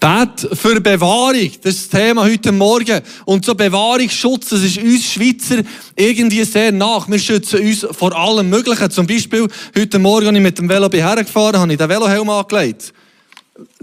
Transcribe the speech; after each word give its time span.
Bet 0.00 0.48
für 0.58 0.80
Bewahrung, 0.80 1.50
das 1.62 1.74
ist 1.74 1.92
das 1.92 2.00
Thema 2.00 2.24
heute 2.24 2.52
Morgen. 2.52 3.02
Und 3.26 3.44
so 3.44 3.54
Bewahrungsschutz, 3.54 4.48
das 4.48 4.62
ist 4.62 4.78
uns 4.78 5.04
Schweizer 5.04 5.62
irgendwie 5.94 6.42
sehr 6.44 6.72
nach. 6.72 7.06
Wir 7.06 7.18
schützen 7.18 7.60
uns 7.60 7.86
vor 7.90 8.16
allem 8.16 8.48
Möglichen. 8.48 8.90
Zum 8.90 9.06
Beispiel, 9.06 9.46
heute 9.76 9.98
Morgen, 9.98 10.28
als 10.28 10.36
ich 10.36 10.42
mit 10.42 10.58
dem 10.58 10.70
Velo 10.70 10.90
hergefahren 10.90 11.60
habe 11.60 11.70
ich 11.70 11.76
den 11.76 11.86
Velohelm 11.86 12.30
angelegt. 12.30 12.94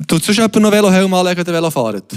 Tut 0.07 0.23
sonst 0.23 0.37
jemand 0.37 0.55
noch 0.55 0.71
Velohelm 0.71 1.13
anlegen, 1.13 1.45
der 1.45 1.53
Velo 1.53 1.69
fährt? 1.69 2.11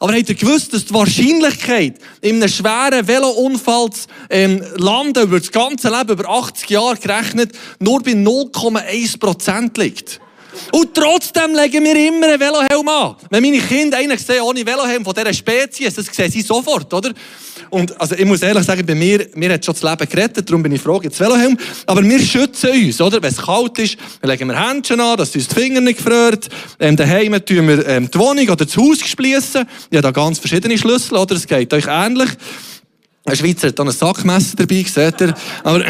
Aber 0.00 0.12
habt 0.12 0.28
ihr 0.28 0.34
gewusst, 0.34 0.74
dass 0.74 0.86
die 0.86 0.94
Wahrscheinlichkeit, 0.94 1.98
in 2.22 2.36
einem 2.36 2.48
schweren 2.48 3.06
Velounfall 3.06 3.90
zu 3.90 4.08
ähm, 4.30 4.64
landen, 4.78 5.22
über 5.22 5.38
das 5.38 5.52
ganze 5.52 5.90
Leben, 5.90 6.10
über 6.10 6.28
80 6.28 6.68
Jahre 6.70 6.96
gerechnet, 6.96 7.52
nur 7.78 8.02
bei 8.02 8.12
0,1% 8.12 9.78
liegt? 9.78 10.20
Und 10.72 10.94
trotzdem 10.94 11.54
legen 11.54 11.84
wir 11.84 11.96
immer 11.96 12.28
einen 12.28 12.40
Velohelm 12.40 12.88
an. 12.88 13.16
Wenn 13.30 13.42
meine 13.42 13.58
Kinder 13.58 13.98
einen 13.98 14.18
sehen 14.18 14.42
ohne 14.42 14.64
Velohelm 14.64 15.04
von 15.04 15.14
dieser 15.14 15.32
Spezies, 15.32 15.94
das 15.94 16.06
sehen 16.06 16.30
sie 16.30 16.42
sofort, 16.42 16.92
oder? 16.92 17.12
Und 17.70 17.98
also 18.00 18.16
ich 18.16 18.24
muss 18.24 18.42
ehrlich 18.42 18.64
sagen, 18.64 18.84
bei 18.84 18.94
mir, 18.94 19.28
mir 19.34 19.52
hat 19.52 19.64
schon 19.64 19.74
das 19.74 19.82
Leben 19.82 20.08
gerettet, 20.08 20.48
darum 20.48 20.62
bin 20.62 20.72
ich 20.72 20.80
froh, 20.80 21.00
jetzt 21.02 21.18
Velohelm. 21.18 21.56
Aber 21.86 22.02
wir 22.02 22.18
schützen 22.18 22.70
uns, 22.70 23.00
oder? 23.00 23.22
Wenn 23.22 23.30
es 23.30 23.40
kalt 23.40 23.78
ist, 23.78 23.96
dann 24.20 24.30
legen 24.30 24.48
wir 24.48 24.68
Händchen 24.68 25.00
an, 25.00 25.16
dass 25.16 25.34
uns 25.34 25.48
die 25.48 25.54
Finger 25.54 25.80
nicht 25.80 25.98
gefriert. 25.98 26.48
Ähm, 26.78 26.96
daheim 26.96 27.32
tun 27.44 27.68
wir 27.68 27.86
ähm, 27.86 28.10
die 28.10 28.18
Wohnung 28.18 28.48
oder 28.48 28.64
das 28.64 28.76
Haus 28.76 29.00
spliessen. 29.00 29.66
Ich 29.90 29.96
habe 29.96 30.02
da 30.02 30.10
ganz 30.10 30.38
verschiedene 30.38 30.76
Schlüssel, 30.76 31.16
oder? 31.16 31.36
Es 31.36 31.46
geht 31.46 31.72
euch 31.72 31.86
ähnlich. 31.88 32.30
Ein 33.24 33.36
Schweizer 33.36 33.68
hat 33.68 33.78
da 33.78 33.84
ein 33.84 33.90
Sackmesser 33.90 34.56
dabei, 34.56 34.82
seht 34.82 35.20
ihr. 35.20 35.34
Aber, 35.62 35.84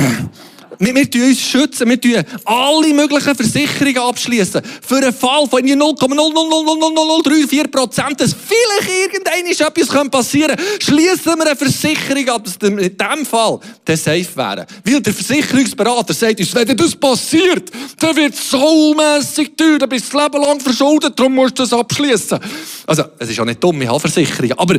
wir, 0.80 0.94
wir 0.94 1.10
tun 1.10 1.22
uns 1.22 1.40
schützen, 1.40 1.88
wir 1.88 2.00
tun 2.00 2.22
alle 2.44 2.94
möglichen 2.94 3.34
Versicherungen 3.34 3.98
abschließen. 3.98 4.62
Für 4.86 4.96
einen 4.96 5.12
Fall 5.12 5.46
von 5.46 5.62
0,0000034 5.62 7.68
Prozent, 7.68 8.20
dass 8.20 8.34
vielleicht 8.34 8.90
irgendein 8.90 9.46
etwas 9.46 10.10
passieren 10.10 10.56
könnte, 10.56 10.84
schließen 10.84 11.36
wir 11.36 11.46
eine 11.46 11.56
Versicherung 11.56 12.28
ab, 12.30 12.44
dass 12.44 12.60
wir 12.60 12.68
in 12.68 12.96
diesem 12.96 13.26
Fall 13.26 13.58
der 13.86 13.96
safe 13.96 14.28
wären. 14.34 14.66
Weil 14.84 15.02
der 15.02 15.12
Versicherungsberater 15.12 16.14
sagt 16.14 16.40
uns, 16.40 16.54
wenn 16.54 16.76
das 16.76 16.96
passiert, 16.96 17.70
dann 17.98 18.16
wird 18.16 18.34
es 18.34 18.50
so 18.50 18.94
mässig 18.94 19.56
teuer, 19.56 19.78
dann 19.78 19.88
bist 19.88 20.12
du 20.12 20.16
das 20.16 20.24
Leben 20.24 20.42
lang 20.42 20.60
verschuldet, 20.60 21.16
darum 21.18 21.34
musst 21.34 21.58
du 21.58 21.62
das 21.62 21.72
abschließen. 21.72 22.38
Also, 22.86 23.04
es 23.18 23.30
ist 23.30 23.38
auch 23.38 23.44
nicht 23.44 23.62
dumm, 23.62 23.80
ich 23.82 23.88
habe 23.88 24.00
Versicherungen, 24.00 24.58
aber 24.58 24.78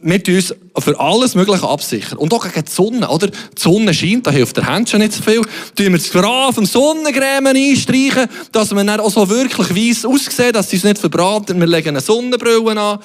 wir 0.00 0.22
tun 0.22 0.36
uns 0.36 0.54
für 0.78 1.00
alles 1.00 1.34
Mögliche 1.34 1.68
absichern. 1.68 2.18
Und 2.18 2.32
auch 2.32 2.44
gegen 2.44 2.64
die 2.64 2.70
Sonne, 2.70 3.08
oder? 3.08 3.26
Die 3.26 3.36
Sonne 3.56 3.92
scheint, 3.92 4.26
da 4.26 4.30
hilft 4.30 4.56
der 4.56 4.66
Hand 4.66 4.88
schon 4.88 5.00
nicht 5.00 5.12
so 5.12 5.22
viel. 5.22 5.42
Tun 5.42 5.86
wir 5.86 5.98
das 5.98 6.08
brav 6.08 6.56
am 6.56 6.66
Sonnencreme 6.66 7.48
einstreichen, 7.48 8.28
dass 8.52 8.70
wir 8.70 8.84
dann 8.84 9.00
auch 9.00 9.10
so 9.10 9.28
wirklich 9.28 9.70
weiss 9.70 10.04
aussehen, 10.04 10.52
dass 10.52 10.70
sie 10.70 10.76
es 10.76 10.84
nicht 10.84 10.98
verbraten. 10.98 11.58
Wir 11.58 11.66
legen 11.66 11.88
eine 11.88 12.00
Sonnenbrille 12.00 12.80
an. 12.80 13.00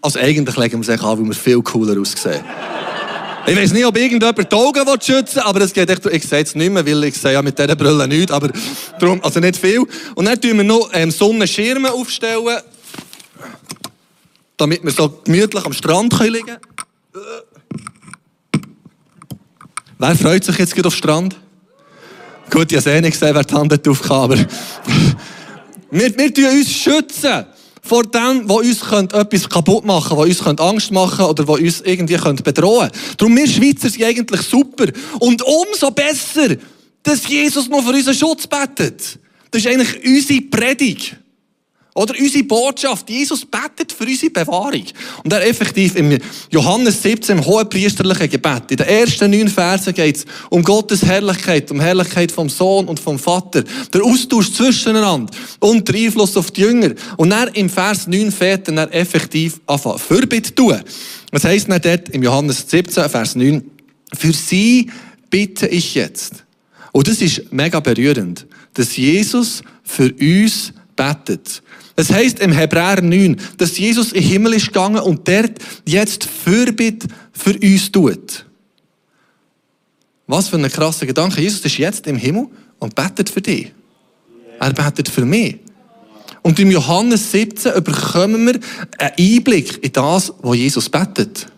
Also 0.00 0.18
eigentlich 0.18 0.56
legen 0.56 0.80
wir 0.80 0.84
sich 0.84 1.02
an, 1.02 1.18
weil 1.18 1.26
wir 1.26 1.34
viel 1.34 1.62
cooler 1.62 2.00
aussehen. 2.00 2.44
Ich 3.46 3.56
weiß 3.56 3.72
nicht, 3.72 3.86
ob 3.86 3.96
irgendjemand 3.96 4.52
die 4.52 4.56
Augen 4.56 4.84
schützen 5.00 5.36
will, 5.36 5.42
aber 5.42 5.60
es 5.62 5.72
geht 5.72 5.88
echt, 5.88 6.04
ich 6.04 6.24
sehe 6.24 6.42
es 6.42 6.54
nicht 6.54 6.70
mehr, 6.70 6.84
weil 6.84 7.04
ich 7.04 7.16
sehe 7.16 7.32
ja 7.32 7.40
mit 7.40 7.58
dieser 7.58 7.76
Brille 7.76 8.06
nichts, 8.06 8.30
aber 8.30 8.50
darum, 9.00 9.24
also 9.24 9.40
nicht 9.40 9.56
viel. 9.56 9.84
Und 10.16 10.26
dann 10.26 10.38
tun 10.38 10.58
wir 10.58 10.64
noch 10.64 10.90
ähm, 10.92 11.10
Sonnenschirme 11.10 11.90
aufstellen 11.90 12.44
damit 14.58 14.84
wir 14.84 14.90
so 14.90 15.20
gemütlich 15.24 15.64
am 15.64 15.72
Strand 15.72 16.18
liegen 16.20 16.46
können. 16.46 16.58
Wer 19.98 20.14
freut 20.14 20.44
sich 20.44 20.58
jetzt 20.58 20.74
auf 20.74 20.82
den 20.82 20.90
Strand? 20.90 21.36
Gut, 22.50 22.70
ich 22.70 22.78
habe 22.78 22.90
eh 22.90 23.00
nicht 23.00 23.12
gesehen, 23.12 23.34
wer 23.34 23.44
die 23.44 23.54
Hand 23.54 23.86
drauf 23.86 24.10
aber 24.10 24.36
wir, 25.90 26.16
wir 26.18 26.34
tun 26.34 26.44
uns 26.44 26.70
schützen 26.70 27.46
vor 27.82 28.04
dem, 28.04 28.48
was 28.48 28.58
uns 28.58 29.12
etwas 29.12 29.48
kaputt 29.48 29.84
machen 29.84 30.16
könnte, 30.16 30.30
was 30.30 30.46
uns 30.46 30.60
Angst 30.60 30.90
machen 30.92 31.24
oder 31.24 31.48
was 31.48 31.58
uns 31.58 31.80
irgendwie 31.80 32.16
bedrohen 32.16 32.90
könnte. 32.90 33.16
Darum, 33.16 33.36
wir 33.36 33.48
Schweizer 33.48 33.88
sind 33.88 34.04
eigentlich 34.04 34.42
super. 34.42 34.86
Und 35.20 35.42
umso 35.42 35.90
besser, 35.90 36.56
dass 37.02 37.26
Jesus 37.26 37.68
noch 37.68 37.82
für 37.82 37.92
unseren 37.92 38.14
Schutz 38.14 38.46
betet. 38.46 39.18
Das 39.50 39.62
ist 39.62 39.66
eigentlich 39.66 40.04
unsere 40.04 40.40
Predigt. 40.42 41.16
Oder 41.98 42.14
unsere 42.16 42.44
Botschaft, 42.44 43.10
Jesus 43.10 43.44
betet 43.44 43.92
für 43.92 44.04
unsere 44.04 44.30
Bewahrung. 44.30 44.84
Und 45.24 45.32
er 45.32 45.44
effektiv 45.44 45.96
im 45.96 46.16
Johannes 46.48 47.02
17, 47.02 47.38
im 47.38 47.44
hohenpriesterlichen 47.44 48.30
Gebet, 48.30 48.70
in 48.70 48.76
den 48.76 48.86
ersten 48.86 49.28
neun 49.28 49.48
Versen 49.48 49.92
geht 49.92 50.18
es 50.18 50.24
um 50.48 50.62
Gottes 50.62 51.04
Herrlichkeit, 51.04 51.68
um 51.72 51.80
Herrlichkeit 51.80 52.30
vom 52.30 52.48
Sohn 52.48 52.86
und 52.86 53.00
vom 53.00 53.18
Vater, 53.18 53.64
der 53.92 54.04
Austausch 54.04 54.52
zwischeneinander 54.52 55.32
und 55.58 55.88
der 55.88 55.96
Einfluss 55.96 56.36
auf 56.36 56.52
die 56.52 56.60
Jünger. 56.60 56.94
Und 57.16 57.32
er 57.32 57.52
im 57.56 57.68
Vers 57.68 58.06
9 58.06 58.30
fährt 58.30 58.68
er 58.68 58.94
effektiv 58.94 59.60
anfangen, 59.66 59.98
Fürbitte 59.98 60.54
tun. 60.54 60.80
Was 61.32 61.42
heisst 61.42 61.68
dann 61.68 61.82
dort 61.82 62.10
im 62.10 62.22
Johannes 62.22 62.64
17, 62.68 63.08
Vers 63.08 63.34
9? 63.34 63.68
Für 64.16 64.32
sie 64.32 64.88
bitte 65.30 65.66
ich 65.66 65.96
jetzt. 65.96 66.44
Und 66.92 67.08
das 67.08 67.20
ist 67.20 67.52
mega 67.52 67.80
berührend, 67.80 68.46
dass 68.74 68.96
Jesus 68.96 69.64
für 69.82 70.12
uns 70.12 70.72
betet. 70.94 71.62
Es 71.98 72.12
heißt 72.12 72.38
im 72.38 72.52
Hebräer 72.52 73.02
9, 73.02 73.40
dass 73.56 73.76
Jesus 73.76 74.12
in 74.12 74.22
den 74.22 74.30
Himmel 74.30 74.54
ist 74.54 74.68
gegangen 74.68 75.00
und 75.00 75.26
dort 75.26 75.58
jetzt 75.84 76.26
Fürbitte 76.26 77.08
für 77.32 77.58
uns 77.58 77.90
tut. 77.90 78.46
Was 80.28 80.46
für 80.46 80.58
ein 80.58 80.70
krasser 80.70 81.06
Gedanke. 81.06 81.40
Jesus 81.40 81.64
ist 81.64 81.76
jetzt 81.76 82.06
im 82.06 82.14
Himmel 82.14 82.46
und 82.78 82.94
betet 82.94 83.28
für 83.28 83.40
dich. 83.40 83.72
Er 84.60 84.72
betet 84.72 85.08
für 85.08 85.24
mich. 85.24 85.58
Und 86.42 86.60
im 86.60 86.70
Johannes 86.70 87.32
17 87.32 87.82
bekommen 87.82 88.46
wir 88.46 88.60
einen 88.98 89.14
Einblick 89.18 89.82
in 89.82 89.92
das, 89.92 90.32
was 90.40 90.56
Jesus 90.56 90.88
betet. 90.88 91.48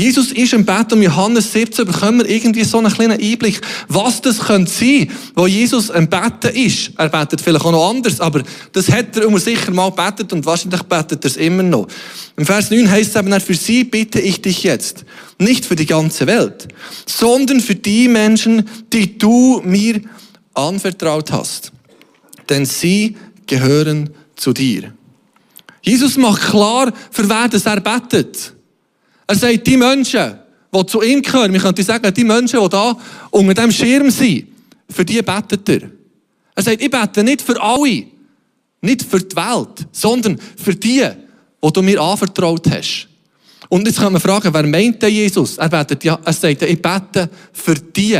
Jesus 0.00 0.32
ist 0.32 0.54
im 0.54 0.64
Bett 0.64 0.90
und 0.94 1.02
Johannes 1.02 1.52
17 1.52 1.84
bekommen 1.84 2.20
wir 2.20 2.30
irgendwie 2.30 2.64
so 2.64 2.78
einen 2.78 2.90
kleinen 2.90 3.20
Einblick, 3.20 3.60
was 3.86 4.22
das 4.22 4.38
könnte 4.38 4.72
sein, 4.72 5.10
wo 5.34 5.46
Jesus 5.46 5.90
im 5.90 6.08
Bett 6.08 6.42
ist. 6.54 6.92
Er 6.96 7.10
betet 7.10 7.42
vielleicht 7.42 7.66
auch 7.66 7.70
noch 7.70 7.90
anders, 7.90 8.18
aber 8.18 8.42
das 8.72 8.90
hat 8.90 9.14
er 9.18 9.24
immer 9.24 9.38
sicher 9.38 9.70
mal 9.72 9.90
betet 9.90 10.32
und 10.32 10.46
wahrscheinlich 10.46 10.82
betet 10.84 11.22
er 11.22 11.30
es 11.30 11.36
immer 11.36 11.62
noch. 11.62 11.86
Im 12.38 12.46
Vers 12.46 12.70
9 12.70 12.90
heißt 12.90 13.14
es 13.14 13.22
eben, 13.22 13.40
für 13.42 13.54
sie 13.54 13.84
bitte 13.84 14.20
ich 14.20 14.40
dich 14.40 14.62
jetzt, 14.62 15.04
nicht 15.38 15.66
für 15.66 15.76
die 15.76 15.84
ganze 15.84 16.26
Welt, 16.26 16.68
sondern 17.04 17.60
für 17.60 17.74
die 17.74 18.08
Menschen, 18.08 18.66
die 18.94 19.18
du 19.18 19.60
mir 19.66 20.00
anvertraut 20.54 21.30
hast. 21.30 21.72
Denn 22.48 22.64
sie 22.64 23.18
gehören 23.46 24.08
zu 24.34 24.54
dir. 24.54 24.94
Jesus 25.82 26.16
macht 26.16 26.40
klar, 26.40 26.90
für 27.10 27.28
wen 27.28 27.50
das 27.50 27.66
er 27.66 27.80
betet. 27.82 28.54
Er 29.30 29.36
sagt, 29.36 29.64
die 29.64 29.76
Menschen, 29.76 30.34
die 30.74 30.86
zu 30.86 31.02
ihm 31.02 31.22
gehören, 31.22 31.52
wir 31.52 31.60
könnten 31.60 31.84
sagen, 31.84 32.12
die 32.12 32.24
Menschen, 32.24 32.60
die 32.60 32.68
da 32.68 32.96
unter 33.30 33.54
dem 33.54 33.70
Schirm 33.70 34.10
sind, 34.10 34.48
für 34.88 35.04
die 35.04 35.22
betet 35.22 35.68
er. 35.68 35.82
Er 36.56 36.62
sagt, 36.64 36.82
ich 36.82 36.90
bete 36.90 37.22
nicht 37.22 37.40
für 37.40 37.62
alle, 37.62 38.06
nicht 38.80 39.04
für 39.04 39.20
die 39.20 39.36
Welt, 39.36 39.86
sondern 39.92 40.36
für 40.56 40.74
die, 40.74 41.06
die 41.62 41.72
du 41.72 41.80
mir 41.80 42.00
anvertraut 42.00 42.68
hast. 42.72 43.06
Und 43.68 43.86
jetzt 43.86 44.00
kann 44.00 44.12
man 44.12 44.20
fragen, 44.20 44.52
wer 44.52 44.66
meint 44.66 45.00
denn 45.00 45.14
Jesus? 45.14 45.58
Er 45.58 45.68
betet, 45.68 46.02
ja, 46.02 46.18
er 46.24 46.32
sagt, 46.32 46.62
ich 46.62 46.82
bete 46.82 47.30
für 47.52 47.76
die. 47.76 48.18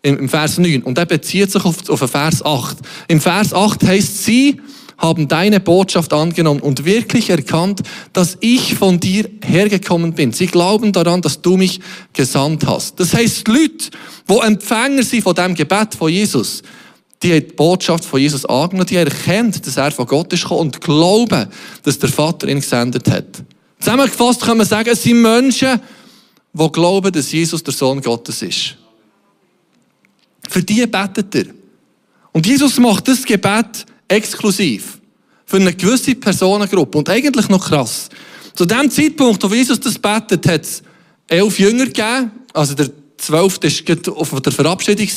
Im 0.00 0.30
Vers 0.30 0.56
9. 0.56 0.82
Und 0.82 0.96
er 0.96 1.04
bezieht 1.04 1.50
sich 1.50 1.62
auf, 1.62 1.86
auf 1.90 1.98
den 1.98 2.08
Vers 2.08 2.42
8. 2.42 2.78
Im 3.08 3.20
Vers 3.20 3.52
8 3.52 3.84
heißt 3.84 4.24
sie, 4.24 4.58
haben 4.98 5.28
deine 5.28 5.60
Botschaft 5.60 6.12
angenommen 6.12 6.60
und 6.60 6.84
wirklich 6.84 7.30
erkannt, 7.30 7.82
dass 8.12 8.36
ich 8.40 8.74
von 8.74 8.98
dir 8.98 9.30
hergekommen 9.44 10.12
bin. 10.12 10.32
Sie 10.32 10.46
glauben 10.46 10.92
daran, 10.92 11.22
dass 11.22 11.40
du 11.40 11.56
mich 11.56 11.80
gesandt 12.12 12.66
hast. 12.66 12.98
Das 12.98 13.14
heißt, 13.14 13.46
Leute, 13.46 13.90
wo 14.26 14.40
Empfänger 14.40 15.04
sind 15.04 15.22
von 15.22 15.36
dem 15.36 15.54
Gebet 15.54 15.94
von 15.94 16.10
Jesus, 16.10 16.62
die 17.22 17.32
haben 17.32 17.46
die 17.48 17.54
Botschaft 17.54 18.04
von 18.04 18.20
Jesus 18.20 18.44
angenommen, 18.44 18.86
die 18.86 18.96
erkennt, 18.96 19.64
dass 19.66 19.76
er 19.76 19.92
von 19.92 20.06
Gott 20.06 20.32
ist 20.32 20.42
gekommen 20.42 20.62
und 20.62 20.80
glauben, 20.80 21.48
dass 21.82 21.98
der 21.98 22.08
Vater 22.08 22.48
ihn 22.48 22.60
gesendet 22.60 23.08
hat. 23.08 23.42
Zusammengefasst 23.78 24.42
kann 24.42 24.58
man 24.58 24.66
sagen, 24.66 24.90
es 24.90 25.02
sind 25.02 25.22
Menschen, 25.22 25.80
die 26.52 26.72
glauben, 26.72 27.12
dass 27.12 27.30
Jesus 27.30 27.62
der 27.62 27.74
Sohn 27.74 28.00
Gottes 28.00 28.42
ist. 28.42 28.76
Für 30.48 30.62
die 30.62 30.86
betet 30.86 31.34
er. 31.34 31.46
Und 32.32 32.46
Jesus 32.46 32.78
macht 32.78 33.06
das 33.08 33.24
Gebet 33.24 33.86
exklusiv. 34.08 34.98
Für 35.46 35.56
eine 35.56 35.72
gewisse 35.72 36.14
Personengruppe. 36.14 36.98
Und 36.98 37.08
eigentlich 37.08 37.48
noch 37.48 37.68
krass. 37.68 38.08
Zu 38.54 38.64
dem 38.64 38.90
Zeitpunkt, 38.90 39.42
wo 39.42 39.54
Jesus 39.54 39.78
das 39.80 39.98
betet, 39.98 40.46
hat 40.46 40.62
es 40.62 40.82
elf 41.28 41.58
Jünger 41.58 41.86
gegeben. 41.86 42.32
Also 42.52 42.74
der 42.74 42.90
zwölfte 43.16 43.68
war 43.68 44.16
auf 44.16 44.40
der 44.40 44.52
Verabschiedung. 44.52 45.08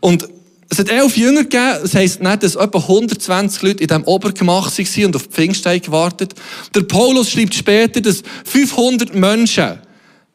Und 0.00 0.28
es 0.70 0.78
hat 0.78 0.90
elf 0.90 1.16
Jünger 1.16 1.44
gegeben. 1.44 1.78
Das 1.82 1.94
heisst 1.94 2.22
nicht, 2.22 2.42
dass 2.42 2.54
etwa 2.54 2.78
120 2.78 3.62
Leute 3.62 3.82
in 3.82 3.88
diesem 3.88 4.04
Obergemach 4.04 4.70
waren 4.78 5.04
und 5.06 5.16
auf 5.16 5.26
die 5.26 5.32
Pfingstteig 5.32 5.82
gewartet. 5.84 6.34
Der 6.74 6.82
Paulus 6.82 7.30
schreibt 7.30 7.54
später, 7.54 8.00
dass 8.00 8.22
500 8.44 9.14
Menschen 9.14 9.78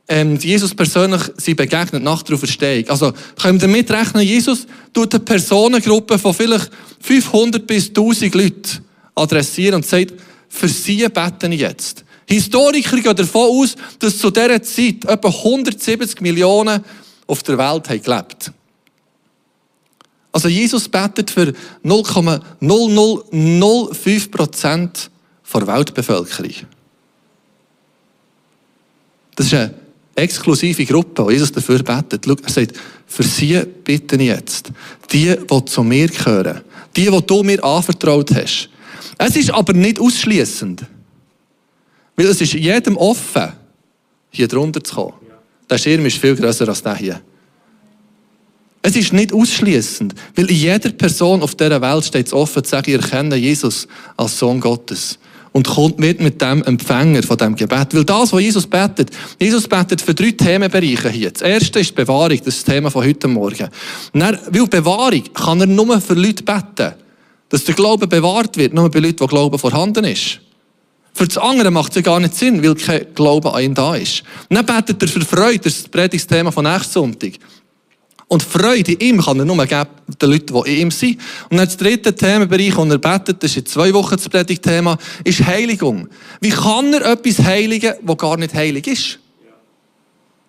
ähm, 0.07 0.38
Jesus 0.38 0.75
persönlich 0.75 1.22
sie 1.38 1.54
begegnet 1.54 2.04
nach 2.04 2.24
der 2.24 2.36
Auferstehung. 2.36 2.89
Also 2.89 3.13
können 3.42 3.62
wir 3.62 3.68
damit 3.68 3.89
rechnen, 3.89 4.24
Jesus 4.24 4.68
tut 4.94 5.13
eine 5.13 5.24
Personengruppe 5.24 6.19
von 6.19 6.34
vielleicht 6.34 6.69
500 7.04 7.68
bis 7.68 7.90
1000 7.90 8.34
Leute 8.34 8.82
adressieren 9.14 9.76
und 9.76 9.86
sagt, 9.86 10.14
für 10.48 10.70
sie 10.70 11.06
beten 11.10 11.52
jetzt. 11.52 12.06
Historiker 12.26 13.02
gehen 13.02 13.16
davon 13.16 13.50
aus, 13.50 13.76
dass 14.00 14.18
zu 14.18 14.32
dieser 14.32 14.64
Zeit 14.64 15.06
etwa 15.06 15.28
170 15.28 16.22
Millionen 16.22 16.84
auf 17.28 17.44
der 17.44 17.58
Welt 17.58 17.90
haben 17.90 18.02
gelebt 18.02 18.54
Also 20.32 20.48
Jesus 20.48 20.88
betet 20.88 21.30
für 21.30 21.52
0,0005 21.84 24.32
Prozent 24.32 25.12
der 25.54 25.68
Weltbevölkerung. 25.68 26.54
Das 29.36 29.48
ist 29.48 29.54
eine 29.54 29.74
exklusive 30.16 30.86
Gruppe, 30.86 31.26
die 31.28 31.34
Jesus 31.34 31.52
dafür 31.52 31.84
betet. 31.84 32.24
Schau, 32.26 32.36
er 32.42 32.50
sagt, 32.50 32.80
für 33.08 33.24
sie 33.24 33.62
bitte 33.84 34.16
ich 34.16 34.28
jetzt. 34.28 34.72
Die, 35.12 35.36
die 35.36 35.66
zu 35.66 35.84
mir 35.84 36.08
gehören. 36.08 36.62
Die, 36.95 37.10
die 37.10 37.22
du 37.25 37.44
mir 37.44 37.63
anvertraut 37.63 38.30
hast. 38.36 38.69
Es 39.18 39.36
ist 39.36 39.51
aber 39.51 39.74
nicht 39.74 40.00
ausschließend. 40.00 40.86
Weil 42.16 42.28
es 42.28 42.42
ist 42.42 42.54
jedem 42.54 42.98
offen, 42.98 43.54
hier 44.30 44.48
drunter 44.48 44.84
zu 44.84 44.95
kommen. 44.95 45.13
Der 45.69 45.78
Schirm 45.78 46.06
ist 46.06 46.18
viel 46.18 46.36
größer 46.36 46.68
als 46.68 46.84
der 46.84 46.95
hier. 46.95 47.22
Es 48.81 48.95
ist 48.95 49.13
nicht 49.13 49.34
ausschließend, 49.34 50.13
weil 50.36 50.50
in 50.50 50.57
jeder 50.57 50.90
Person 50.90 51.42
auf 51.42 51.56
dieser 51.56 51.81
Welt 51.81 52.04
steht 52.04 52.28
es 52.28 52.34
offen 52.34 52.63
zu 52.63 52.72
sagen, 52.72 52.92
ich 52.92 53.01
erkenne 53.01 53.38
Jesus 53.38 53.88
als 54.18 54.38
Sohn 54.38 54.60
Gottes 54.60 55.18
und 55.54 55.68
kommt 55.68 56.00
mit 56.00 56.20
mit 56.20 56.42
dem 56.42 56.64
Empfänger 56.64 57.24
von 57.24 57.38
dem 57.38 57.56
Gebet. 57.56 57.96
Weil 57.96 58.04
das, 58.04 58.34
was 58.34 58.42
Jesus 58.42 58.68
betet, 58.68 59.12
Jesus 59.40 59.68
betet 59.68 60.02
für 60.02 60.14
drei 60.14 60.32
Themenbereiche 60.32 61.10
hier. 61.10 61.32
Das 61.32 61.42
erste 61.42 61.80
ist 61.80 61.96
Bewahrung, 61.96 62.38
das 62.40 62.56
ist 62.56 62.68
das 62.68 62.74
Thema 62.76 62.92
von 62.92 63.06
heute 63.06 63.28
Morgen. 63.28 63.70
Dann, 64.14 64.40
weil 64.50 64.68
Bewahrung 64.68 65.24
kann 65.34 65.62
er 65.62 65.68
nur 65.68 66.02
für 66.02 66.16
Leute 66.16 66.44
beten, 66.44 66.96
dass 67.50 67.64
der 67.64 67.76
Glaube 67.76 68.08
bewahrt 68.08 68.58
wird, 68.58 68.74
nur 68.74 68.90
bei 68.90 69.00
Leuten, 69.00 69.22
wo 69.22 69.28
Glauben 69.28 69.60
vorhanden 69.60 70.04
ist. 70.06 70.40
Für 71.14 71.28
das 71.28 71.38
andere 71.38 71.70
macht 71.70 71.92
es 71.92 71.98
ja 71.98 72.02
gar 72.02 72.20
nicht 72.20 72.36
Sinn, 72.36 72.64
weil 72.64 72.74
kein 72.74 73.06
Glaube 73.14 73.54
an 73.54 73.64
ihn 73.64 73.76
da 73.76 73.96
ist. 73.96 74.24
Dann 74.50 74.66
betet 74.66 75.02
er 75.04 75.08
für 75.08 75.22
Freude, 75.22 75.60
das 75.60 75.74
ist 75.74 75.84
das 75.84 75.92
Predigtsthema 75.92 76.50
von 76.50 76.66
nächsten 76.66 76.92
Sonntag. 76.92 77.34
Und 78.34 78.42
Freude 78.42 78.94
in 78.94 79.00
ihm 79.00 79.22
kann 79.22 79.38
er 79.38 79.46
nur 79.46 79.64
geben, 79.64 79.90
den 80.20 80.32
Leuten, 80.32 80.56
die 80.56 80.72
in 80.72 80.82
ihm 80.82 80.90
sind. 80.90 81.20
Und 81.52 81.58
dann 81.58 81.68
das 81.68 81.78
dritte 81.78 82.16
Themenbereich, 82.16 82.74
den 82.74 82.90
er 82.90 82.98
betet, 82.98 83.44
das 83.44 83.52
ist 83.52 83.58
in 83.58 83.66
zwei 83.68 83.94
Wochen 83.94 84.16
das 84.16 84.28
Predigtthema, 84.28 84.98
ist 85.24 85.46
Heiligung. 85.46 86.08
Wie 86.42 86.50
kann 86.50 86.92
er 86.94 87.12
etwas 87.12 87.46
heiligen, 87.46 87.94
das 88.02 88.18
gar 88.18 88.38
nicht 88.38 88.56
heilig 88.56 88.88
ist? 88.88 89.20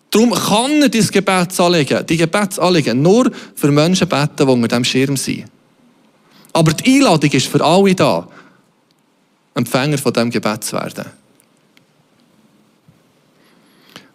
Darum 0.09 0.31
kann 0.31 0.81
er 0.81 0.89
dieses 0.89 1.11
Gebetsanliegen, 1.11 2.07
die 2.07 2.17
Gebetsanliegen 2.17 2.99
nur 2.99 3.29
für 3.53 3.71
Menschen 3.71 4.09
beten, 4.09 4.31
die 4.35 4.43
unter 4.45 4.67
diesem 4.67 4.83
Schirm 4.83 5.15
sind. 5.15 5.45
Aber 6.53 6.73
die 6.73 6.95
Einladung 6.95 7.29
ist 7.29 7.45
für 7.45 7.63
alle 7.63 7.93
da, 7.93 8.27
Empfänger 9.53 9.99
von 9.99 10.11
diesem 10.11 10.31
Gebet 10.31 10.63
zu 10.63 10.75
werden. 10.75 11.05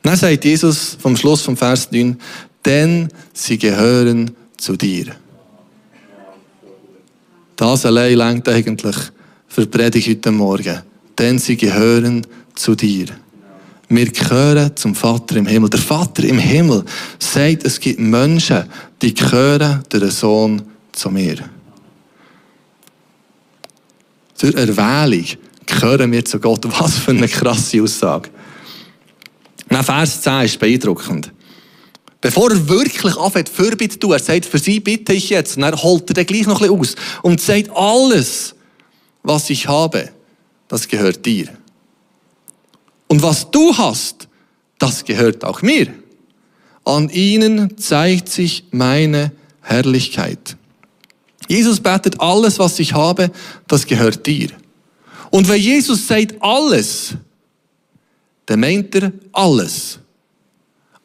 Dann 0.02 0.16
sagt 0.16 0.44
Jesus 0.44 0.96
vom 1.00 1.16
Schluss 1.16 1.42
vom 1.42 1.56
Vers 1.56 1.92
9, 1.92 2.18
denn 2.64 3.08
sie 3.32 3.58
gehören 3.58 4.30
zu 4.56 4.76
dir. 4.76 5.14
Das 7.56 7.84
allein 7.84 8.16
lenkt 8.16 8.48
eigentlich 8.48 8.96
für 9.48 9.62
die 9.62 9.66
Predigt 9.66 10.08
heute 10.08 10.30
Morgen. 10.30 10.80
Denn 11.18 11.38
sie 11.38 11.56
gehören 11.56 12.26
zu 12.54 12.74
dir. 12.74 13.06
Wir 13.88 14.10
gehören 14.10 14.74
zum 14.76 14.94
Vater 14.94 15.36
im 15.36 15.46
Himmel. 15.46 15.68
Der 15.68 15.80
Vater 15.80 16.24
im 16.24 16.38
Himmel 16.38 16.84
sagt, 17.18 17.64
es 17.64 17.80
gibt 17.80 17.98
Menschen, 18.00 18.64
die 19.02 19.12
gehören 19.12 19.82
durch 19.88 20.12
Sohn 20.12 20.62
zu 20.92 21.10
mir. 21.10 21.36
Durch 24.40 24.54
Erwählung 24.54 25.26
gehören 25.66 26.12
wir 26.12 26.24
zu 26.24 26.38
Gott. 26.38 26.64
Was 26.80 26.98
für 26.98 27.10
eine 27.10 27.28
krasse 27.28 27.82
Aussage. 27.82 28.30
Na, 29.68 29.82
Vers 29.82 30.22
10 30.22 30.44
ist 30.44 30.58
beeindruckend. 30.58 31.32
Bevor 32.20 32.50
er 32.50 32.68
wirklich 32.68 33.16
anfängt, 33.16 33.48
Fürbitte 33.48 33.94
zu 33.94 34.00
tun, 34.00 34.12
er 34.12 34.18
sagt, 34.18 34.44
für 34.44 34.58
sie 34.58 34.80
bitte 34.80 35.12
ich 35.14 35.30
jetzt. 35.30 35.56
Und 35.56 35.62
er 35.62 35.82
holt 35.82 36.10
er 36.10 36.14
dann 36.14 36.26
gleich 36.26 36.46
noch 36.46 36.60
ein 36.60 36.78
bisschen 36.78 36.98
aus. 36.98 37.20
Und 37.22 37.40
sagt, 37.40 37.70
alles, 37.74 38.54
was 39.22 39.48
ich 39.48 39.68
habe, 39.68 40.10
das 40.68 40.86
gehört 40.86 41.24
dir. 41.24 41.48
Und 43.08 43.22
was 43.22 43.50
du 43.50 43.76
hast, 43.76 44.28
das 44.78 45.04
gehört 45.04 45.44
auch 45.44 45.62
mir. 45.62 45.88
An 46.84 47.08
ihnen 47.08 47.76
zeigt 47.78 48.28
sich 48.28 48.64
meine 48.70 49.32
Herrlichkeit. 49.62 50.56
Jesus 51.48 51.80
betet, 51.80 52.20
alles, 52.20 52.58
was 52.58 52.78
ich 52.78 52.94
habe, 52.94 53.30
das 53.66 53.86
gehört 53.86 54.26
dir. 54.26 54.50
Und 55.30 55.48
wenn 55.48 55.60
Jesus 55.60 56.06
sagt 56.06 56.36
alles, 56.40 57.14
dann 58.46 58.60
meint 58.60 58.94
er 58.94 59.12
alles. 59.32 59.98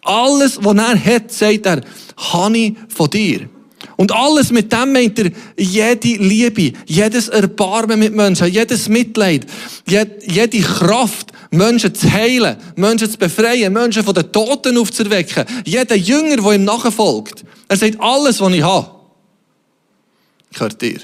Alles, 0.06 0.60
was 0.64 0.78
er 0.78 1.04
hat, 1.04 1.32
sagt 1.32 1.66
er, 1.66 1.82
habe 2.16 2.58
ich 2.58 2.76
von 2.90 3.10
dir. 3.10 3.50
Und 3.98 4.12
alles 4.12 4.52
mit 4.52 4.72
dem 4.72 4.94
meint 4.94 5.18
er 5.20 5.32
jede 5.58 6.18
Liebe, 6.18 6.74
jedes 6.86 7.30
Erbarmen 7.30 8.00
mit 8.00 8.14
Menschen, 8.14 8.48
jedes 8.48 8.90
Mitleid, 8.90 9.46
jede 9.88 10.60
Kraft, 10.62 11.32
Menschen 11.50 11.96
zu 11.96 12.12
heilen, 12.12 12.58
Menschen 12.76 13.10
zu 13.10 13.18
befreien, 13.18 13.72
Menschen 13.72 14.04
von 14.04 14.14
den 14.14 14.32
Toten 14.32 14.78
aufzuwecken, 14.78 15.46
jeder 15.66 15.96
Jünger, 15.96 16.38
der 16.38 16.52
ihm 16.54 16.66
nachfolgt. 16.66 17.46
Er 17.68 17.78
sagt, 17.78 18.00
alles, 18.00 18.42
was 18.42 18.54
ich 18.54 18.64
habe, 18.64 18.92
gehört 20.54 20.82
dir. 20.82 21.00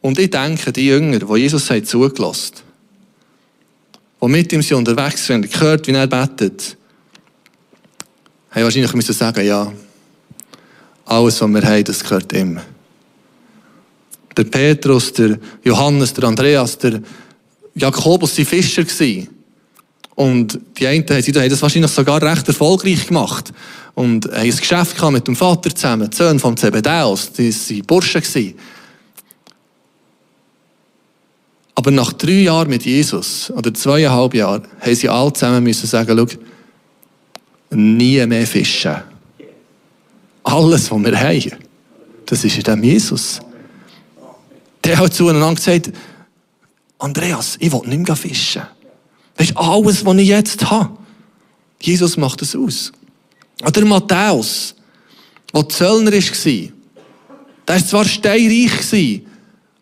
Und 0.00 0.18
ich 0.18 0.30
denke, 0.30 0.72
die 0.72 0.86
Jünger, 0.86 1.18
die 1.18 1.40
Jesus 1.40 1.68
hat 1.70 1.86
zugelassen, 1.86 2.54
die 4.22 4.28
mit 4.28 4.52
ihm 4.52 4.62
sind 4.62 4.78
unterwegs 4.78 5.26
sind, 5.26 5.52
gehört, 5.52 5.86
wie 5.86 5.92
er 5.92 6.06
betet, 6.06 6.77
haben 8.58 8.64
wahrscheinlich 8.64 8.94
müssen 8.94 9.14
sagen, 9.14 9.46
ja, 9.46 9.72
alles, 11.04 11.40
was 11.40 11.48
wir 11.48 11.62
haben, 11.62 11.84
das 11.84 12.02
gehört 12.02 12.32
ihm. 12.32 12.60
Der 14.36 14.44
Petrus, 14.44 15.12
der 15.12 15.38
Johannes, 15.64 16.12
der 16.14 16.24
Andreas, 16.24 16.78
der 16.78 17.00
Jakobus 17.74 18.36
waren 18.36 18.46
Fischer. 18.46 18.84
Und 20.14 20.58
die 20.76 20.86
einen 20.86 21.08
haben 21.08 21.48
das 21.48 21.62
wahrscheinlich 21.62 21.90
sogar 21.92 22.20
recht 22.20 22.48
erfolgreich 22.48 23.06
gemacht. 23.06 23.52
Und 23.94 24.26
haben 24.26 24.34
ein 24.34 24.50
Geschäft 24.50 25.10
mit 25.10 25.26
dem 25.26 25.36
Vater 25.36 25.74
zusammen, 25.74 26.10
die 26.10 26.16
Söhne 26.16 26.38
vom 26.38 26.56
Zebedeus, 26.56 27.32
die 27.32 27.52
waren 27.52 27.82
Burschen. 27.86 28.54
Aber 31.74 31.92
nach 31.92 32.12
drei 32.12 32.42
Jahren 32.42 32.68
mit 32.68 32.84
Jesus, 32.84 33.52
oder 33.52 33.72
zweieinhalb 33.72 34.34
Jahren, 34.34 34.66
haben 34.80 34.94
sie 34.96 35.08
alle 35.08 35.32
zusammen 35.32 35.62
müssen 35.62 35.86
sagen, 35.86 36.16
schau, 36.16 36.38
nie 37.70 38.24
mehr 38.26 38.46
fischen. 38.46 38.96
Alles, 40.42 40.90
was 40.90 41.04
wir 41.04 41.20
haben, 41.20 41.52
das 42.26 42.44
ist 42.44 42.56
in 42.56 42.62
dem 42.62 42.84
Jesus. 42.84 43.40
Der 44.84 44.98
hat 44.98 45.14
zueinander 45.14 45.54
gesagt, 45.54 45.92
Andreas, 46.98 47.56
ich 47.60 47.70
will 47.72 47.86
nicht 47.86 48.06
mehr 48.06 48.16
fischen. 48.16 48.62
Das 49.36 49.48
ist 49.48 49.56
alles, 49.56 50.04
was 50.04 50.16
ich 50.16 50.28
jetzt 50.28 50.70
habe. 50.70 50.96
Jesus 51.80 52.16
macht 52.16 52.42
es 52.42 52.56
aus. 52.56 52.92
Oder 53.64 53.84
Matthäus, 53.84 54.74
der 55.54 55.68
Zöllner 55.68 56.12
war, 56.12 56.22
der 57.66 57.74
war 57.74 57.86
zwar 57.86 58.04
steinreich, 58.04 59.22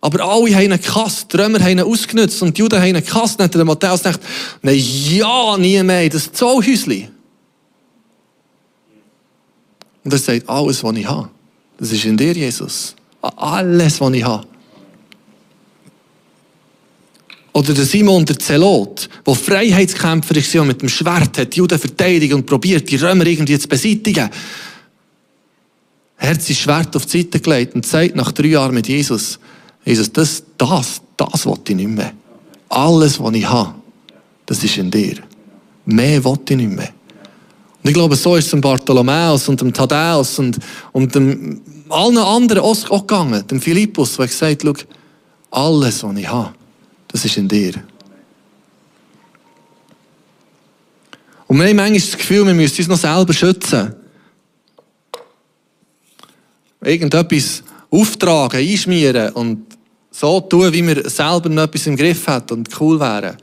aber 0.01 0.25
alle 0.25 0.55
haben 0.55 0.73
ihn 0.73 0.81
gehasst, 0.81 1.33
die 1.33 1.37
Römer 1.37 1.59
haben 1.59 1.79
ihn 1.79 1.81
ausgenutzt 1.81 2.43
und 2.43 2.57
die 2.57 2.61
Juden 2.61 2.81
haben 2.81 2.95
ihn 2.95 3.05
gehasst. 3.05 3.41
Dann 3.41 3.47
hat 3.47 3.55
der 3.55 3.65
Matthäus 3.65 4.03
gedacht, 4.03 4.21
nein, 4.63 4.79
ja, 4.79 5.57
nie 5.57 5.83
mehr, 5.83 6.09
das 6.09 6.31
Zollhäuschen. 6.33 7.09
Und 10.07 10.13
er 10.13 10.19
sagt, 10.21 10.49
alles, 10.49 10.85
was 10.85 10.97
ich 10.97 11.05
habe, 11.05 11.29
das 11.79 11.91
ist 11.91 12.05
in 12.05 12.17
dir, 12.17 12.33
Jesus. 12.33 12.95
Alles, 13.21 14.01
was 14.01 14.13
ich 14.13 14.23
habe. 14.23 14.47
Oder 17.53 17.75
der 17.75 17.85
Simon 17.85 18.25
der 18.25 18.39
Zelot, 18.39 19.09
der 19.27 19.35
Freiheitskämpfer 19.35 20.37
war 20.37 20.61
und 20.63 20.69
mit 20.69 20.81
dem 20.81 20.89
Schwert 20.89 21.37
hat 21.37 21.53
die 21.53 21.59
Juden 21.59 21.77
verteidigt 21.77 22.33
und 22.35 22.47
probiert, 22.47 22.89
die 22.89 22.95
Römer 22.95 23.27
irgendwie 23.27 23.59
zu 23.59 23.67
beseitigen. 23.67 24.31
Er 26.19 26.31
hat 26.31 26.41
sein 26.41 26.55
Schwert 26.55 26.95
auf 26.95 27.07
die 27.07 27.23
Seite 27.23 27.41
gelegt 27.41 27.75
und 27.75 27.85
sagt 27.85 28.15
nach 28.15 28.31
drei 28.31 28.47
Jahren 28.47 28.75
mit 28.75 28.87
Jesus, 28.87 29.41
Jesus, 29.85 30.13
das, 30.13 30.45
das, 30.57 31.03
das 31.17 31.45
will 31.45 31.59
ich 31.67 31.75
nicht 31.75 31.89
mehr. 31.89 32.13
Alles, 32.69 33.19
was 33.19 33.35
ich 33.35 33.49
habe, 33.49 33.75
das 34.45 34.63
ist 34.63 34.77
in 34.77 34.89
dir. 34.89 35.17
Mehr 35.85 36.25
will 36.25 36.39
ich 36.49 36.57
nicht 36.57 36.71
mehr. 36.71 36.93
Und 37.87 37.91
ich 37.91 37.95
glaube, 37.95 38.17
so 38.17 38.35
ist 38.35 38.47
es 38.47 38.51
dem 38.51 38.61
Bartholomäus 38.61 39.49
und 39.49 39.61
dem 39.61 39.73
Thaddäus 39.73 40.41
und, 40.41 40.59
und 40.91 41.15
dem, 41.15 41.61
allen 41.89 42.19
anderen 42.19 42.65
auch, 42.65 42.91
auch 42.91 43.07
gegangen. 43.07 43.47
Dem 43.47 43.61
Philippus, 43.61 44.17
der 44.17 44.27
gesagt 44.27 44.65
hat, 44.65 44.87
alles, 45.53 46.03
was 46.03 46.17
ich 46.17 46.27
habe, 46.27 46.53
das 47.07 47.25
ist 47.25 47.37
in 47.37 47.47
dir. 47.47 47.75
Und 51.47 51.59
wir 51.59 51.69
haben 51.69 51.77
manchmal 51.77 52.01
das 52.01 52.19
Gefühl, 52.19 52.45
wir 52.45 52.55
müssen 52.55 52.77
uns 52.77 52.89
noch 52.89 52.99
selber 52.99 53.33
schützen. 53.33 53.95
Irgendetwas 56.83 57.63
auftragen, 57.89 58.69
einschmieren 58.69 59.33
und 59.35 59.65
so 60.11 60.41
tun, 60.41 60.73
wie 60.73 60.85
wir 60.85 61.09
selber 61.09 61.49
noch 61.51 61.63
etwas 61.63 61.87
im 61.87 61.97
Griff 61.97 62.27
hat 62.27 62.51
und 62.51 62.69
cool 62.81 62.99
wären. 62.99 63.37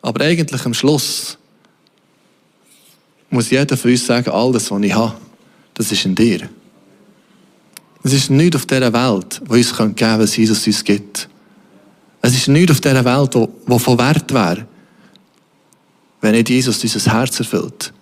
Aber 0.00 0.24
eigentlich 0.24 0.64
am 0.64 0.72
Schluss 0.72 1.36
muss 3.30 3.50
jeder 3.50 3.76
von 3.76 3.90
uns 3.90 4.06
sagen, 4.06 4.30
alles, 4.30 4.70
was 4.70 4.82
ich 4.82 4.94
habe, 4.94 5.14
das 5.74 5.92
ist 5.92 6.04
in 6.04 6.14
dir. 6.14 6.48
Es 8.02 8.12
ist 8.12 8.30
nichts 8.30 8.56
auf 8.56 8.66
dieser 8.66 8.92
Welt, 8.92 9.40
wo 9.44 9.54
uns 9.54 9.76
geben 9.76 9.94
kann, 9.94 10.20
was 10.20 10.36
Jesus 10.36 10.66
uns 10.66 10.84
gibt. 10.84 11.28
Es 12.22 12.34
ist 12.34 12.48
nichts 12.48 12.72
auf 12.72 12.80
dieser 12.80 13.04
Welt, 13.04 13.34
wo, 13.34 13.48
wo 13.66 13.78
von 13.78 13.98
Wert 13.98 14.32
wäre, 14.32 14.66
wenn 16.20 16.32
nicht 16.32 16.48
Jesus 16.48 16.82
unser 16.82 17.12
Herz 17.12 17.38
erfüllt. 17.38 17.92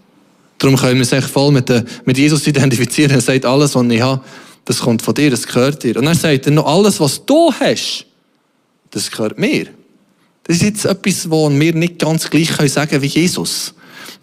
Darum 0.58 0.76
können 0.76 0.94
wir 0.94 1.00
uns 1.00 1.12
echt 1.12 1.28
voll 1.28 1.52
mit, 1.52 1.70
mit 2.06 2.16
Jesus 2.16 2.46
identifizieren. 2.46 3.12
Er 3.12 3.20
sagt, 3.20 3.44
alles, 3.44 3.74
was 3.74 3.86
ich 3.86 4.00
habe, 4.00 4.22
das 4.64 4.78
kommt 4.80 5.02
von 5.02 5.14
dir, 5.14 5.30
das 5.30 5.46
gehört 5.46 5.82
dir. 5.82 5.96
Und 5.96 6.06
er 6.06 6.14
sagt 6.14 6.46
dann 6.46 6.54
noch, 6.54 6.66
alles, 6.66 6.98
was 6.98 7.24
du 7.24 7.52
hast, 7.52 8.06
das 8.90 9.10
gehört 9.10 9.38
mir. 9.38 9.66
Das 10.44 10.56
ist 10.56 10.62
jetzt 10.62 10.84
etwas, 10.84 11.30
wo 11.30 11.50
wir 11.50 11.74
nicht 11.74 11.98
ganz 11.98 12.30
gleich 12.30 12.50
sagen 12.70 12.90
können 12.90 13.02
wie 13.02 13.06
Jesus. 13.06 13.74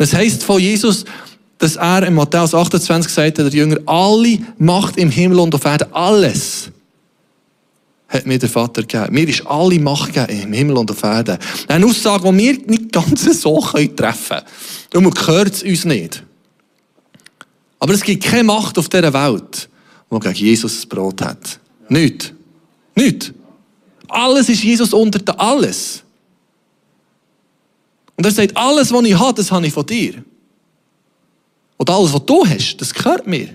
Das 0.04 0.14
heißt 0.14 0.44
von 0.44 0.60
Jesus, 0.60 1.06
dass 1.60 1.78
er 1.78 2.06
in 2.06 2.16
Matthäus 2.16 2.54
28 2.54 3.10
sagt, 3.10 3.38
der 3.38 3.48
Jünger, 3.48 3.78
alle 3.86 4.38
Macht 4.58 4.98
im 4.98 5.10
Himmel 5.10 5.40
und 5.40 5.56
auf 5.56 5.64
Erden, 5.64 5.94
alles 5.94 6.70
hat 8.10 8.26
mir 8.26 8.38
der 8.38 8.50
Vater 8.50 8.82
gegeben. 8.82 9.14
Mir 9.14 9.30
ist 9.30 9.48
alle 9.48 9.80
Macht 9.80 10.12
gegeben 10.12 10.42
im 10.44 10.52
Himmel 10.52 10.76
und 10.76 10.92
auf 10.92 11.02
Erden. 11.04 11.38
Eine 11.70 11.86
Aussage, 11.86 12.30
die 12.34 12.38
wir 12.38 12.58
nicht 12.68 12.92
ganz 12.92 13.24
so 13.42 13.62
treffen 13.62 13.96
können. 13.96 14.46
Darum 14.90 15.10
gehört 15.10 15.54
es 15.54 15.64
uns 15.64 15.86
nicht. 15.86 16.22
Aber 17.80 17.94
es 17.94 18.04
gibt 18.04 18.26
keine 18.26 18.44
Macht 18.44 18.78
auf 18.78 18.90
dieser 18.90 19.14
Welt, 19.14 19.70
die 20.12 20.20
gegen 20.20 20.36
Jesus 20.36 20.76
das 20.76 20.86
Brot 20.86 21.22
hat. 21.22 21.62
Nicht. 21.88 22.34
Nicht. 22.94 23.34
Alles 24.10 24.50
ist 24.50 24.66
Jesus 24.66 24.92
unter 24.92 25.40
alles. 25.40 26.03
Und 28.16 28.26
er 28.26 28.32
sagt, 28.32 28.56
alles, 28.56 28.92
was 28.92 29.04
ich 29.06 29.18
habe, 29.18 29.34
das 29.34 29.52
habe 29.52 29.68
ich 29.68 29.74
von 29.74 29.86
dir. 29.86 30.24
Und 31.78 31.90
alles, 31.90 32.14
was 32.14 32.26
du 32.26 32.46
hast, 32.46 32.78
das 32.78 32.94
gehört 32.94 33.28
mir. 33.28 33.50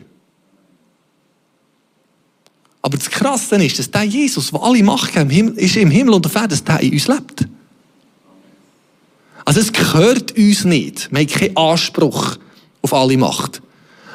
Aber 2.83 2.97
das 2.97 3.11
Krasse 3.11 3.57
ist, 3.65 3.79
dass 3.79 3.91
der 3.91 4.05
Jesus, 4.05 4.50
der 4.50 4.62
alle 4.62 4.83
Macht 4.83 5.15
hat, 5.15 5.31
ist 5.31 5.77
im 5.77 5.91
Himmel 5.91 6.15
und 6.15 6.27
auf 6.27 6.35
Erden, 6.35 6.50
dass 6.50 6.65
der 6.65 6.81
in 6.81 6.93
uns 6.93 7.09
lebt. 7.09 7.47
Also 9.45 9.61
es 9.61 9.73
gehört 9.73 10.37
uns 10.37 10.65
nicht. 10.65 11.11
Wir 11.11 11.21
haben 11.21 11.27
keinen 11.27 11.57
Anspruch 11.57 12.37
auf 12.83 12.93
alle 12.93 13.17
Macht. 13.17 13.62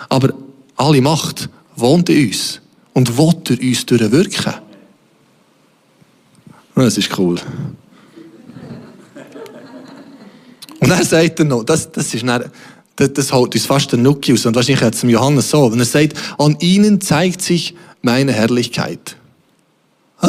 Aber 0.09 0.33
alle 0.75 1.01
Macht 1.01 1.49
wohnt 1.75 2.09
in 2.09 2.27
uns 2.27 2.61
und 2.93 3.17
will 3.17 3.33
durch 3.43 3.59
uns 3.59 3.85
durchwirken. 3.85 4.53
Das 6.75 6.97
ist 6.97 7.17
cool. 7.17 7.39
Und 10.83 10.89
dann 10.89 11.03
sagt 11.05 11.39
er 11.39 11.45
noch, 11.45 11.63
das, 11.63 11.89
das 11.93 12.13
ist 12.13 12.27
dann, 12.27 12.51
das, 12.97 13.13
das 13.13 13.31
holt 13.31 13.55
uns 13.55 13.65
fast 13.65 13.89
der 13.93 13.99
Nuki 13.99 14.33
aus. 14.33 14.45
Und 14.45 14.53
wahrscheinlich 14.53 14.83
hat 14.83 14.93
es 14.93 15.01
Johannes 15.03 15.49
so. 15.49 15.63
Und 15.63 15.79
er 15.79 15.85
sagt, 15.85 16.13
an 16.37 16.57
ihnen 16.59 16.99
zeigt 16.99 17.41
sich 17.41 17.73
meine 18.01 18.33
Herrlichkeit. 18.33 19.15
Hä? 20.19 20.27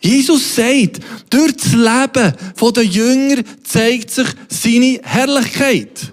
Jesus 0.00 0.56
sagt, 0.56 1.00
durch 1.28 1.56
das 1.58 1.72
Leben 1.72 2.32
der 2.74 2.84
Jünger 2.84 3.42
zeigt 3.64 4.10
sich 4.10 4.28
seine 4.48 5.00
Herrlichkeit. 5.02 6.12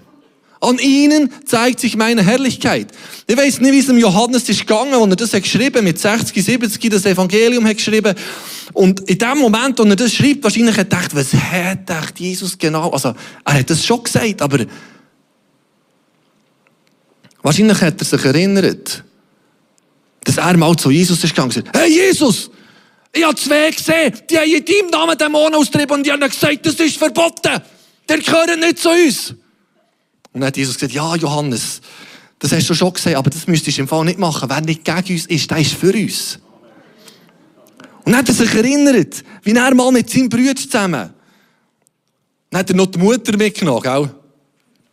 An 0.60 0.78
ihnen 0.78 1.30
zeigt 1.46 1.80
sich 1.80 1.96
meine 1.96 2.22
Herrlichkeit. 2.22 2.88
Ich 3.26 3.36
weiß 3.36 3.60
nicht, 3.60 3.72
wie 3.72 3.78
es 3.78 3.86
dem 3.86 3.96
Johannes 3.96 4.46
ist 4.46 4.60
gegangen, 4.60 4.92
als 4.92 5.08
er 5.08 5.16
das 5.16 5.32
hat 5.32 5.42
geschrieben, 5.42 5.84
mit 5.84 5.98
60, 5.98 6.44
70 6.44 6.90
das 6.90 7.06
Evangelium 7.06 7.66
hat 7.66 7.78
geschrieben. 7.78 8.14
Und 8.72 9.00
in 9.08 9.18
dem 9.18 9.38
Moment, 9.38 9.78
wo 9.78 9.84
er 9.84 9.96
das 9.96 10.12
schreibt, 10.14 10.44
wahrscheinlich 10.44 10.76
hat 10.76 10.92
er 10.92 11.00
gedacht, 11.02 11.16
was 11.16 11.34
hat 11.34 11.86
gedacht 11.86 12.20
Jesus 12.20 12.56
genau? 12.56 12.90
Also, 12.90 13.14
er 13.44 13.54
hat 13.54 13.70
das 13.70 13.84
schon 13.84 14.02
gesagt, 14.02 14.42
aber 14.42 14.64
wahrscheinlich 17.42 17.80
hat 17.80 18.00
er 18.00 18.04
sich 18.04 18.24
erinnert, 18.24 19.04
dass 20.24 20.36
er 20.36 20.56
mal 20.56 20.76
zu 20.76 20.90
Jesus 20.90 21.22
ist 21.24 21.30
gegangen 21.30 21.50
und 21.50 21.54
gesagt, 21.54 21.76
hey 21.76 21.90
Jesus, 21.90 22.50
ich 23.12 23.24
habe 23.24 23.34
zwei 23.34 23.70
gesehen, 23.70 24.14
die 24.28 24.38
haben 24.38 24.50
in 24.50 24.64
deinem 24.64 24.90
Namen 24.90 25.18
Dämonen 25.18 25.54
austrieben 25.54 25.96
und 25.96 26.06
die 26.06 26.12
haben 26.12 26.20
gesagt, 26.20 26.64
das 26.64 26.74
ist 26.74 26.96
verboten. 26.96 27.60
Der 28.08 28.18
gehört 28.18 28.58
nicht 28.58 28.78
zu 28.78 28.90
uns. 28.90 29.30
Und 30.32 30.40
dann 30.40 30.46
hat 30.46 30.56
Jesus 30.56 30.74
gesagt, 30.74 30.92
ja, 30.92 31.16
Johannes, 31.16 31.80
das 32.38 32.52
hast 32.52 32.68
du 32.70 32.74
schon 32.74 32.92
gesehen, 32.92 33.16
aber 33.16 33.30
das 33.30 33.46
müsstest 33.46 33.78
du 33.78 33.82
im 33.82 33.88
Fall 33.88 34.04
nicht 34.04 34.18
machen. 34.18 34.48
Wer 34.48 34.60
nicht 34.60 34.84
gegen 34.84 35.12
uns 35.14 35.26
ist, 35.26 35.50
der 35.50 35.58
ist 35.58 35.74
für 35.74 35.92
uns. 35.92 36.38
Und 38.10 38.16
hat 38.16 38.28
er 38.28 38.34
sich 38.34 38.52
erinnert, 38.52 39.22
wie 39.44 39.52
er 39.52 39.72
mal 39.72 39.92
mit 39.92 40.10
seinem 40.10 40.28
Bruder 40.28 40.56
zusammen, 40.56 41.10
dann 42.50 42.58
hat 42.58 42.68
er 42.68 42.74
noch 42.74 42.86
die 42.86 42.98
Mutter 42.98 43.36
mitgenommen, 43.36 43.82
gell? 43.82 44.10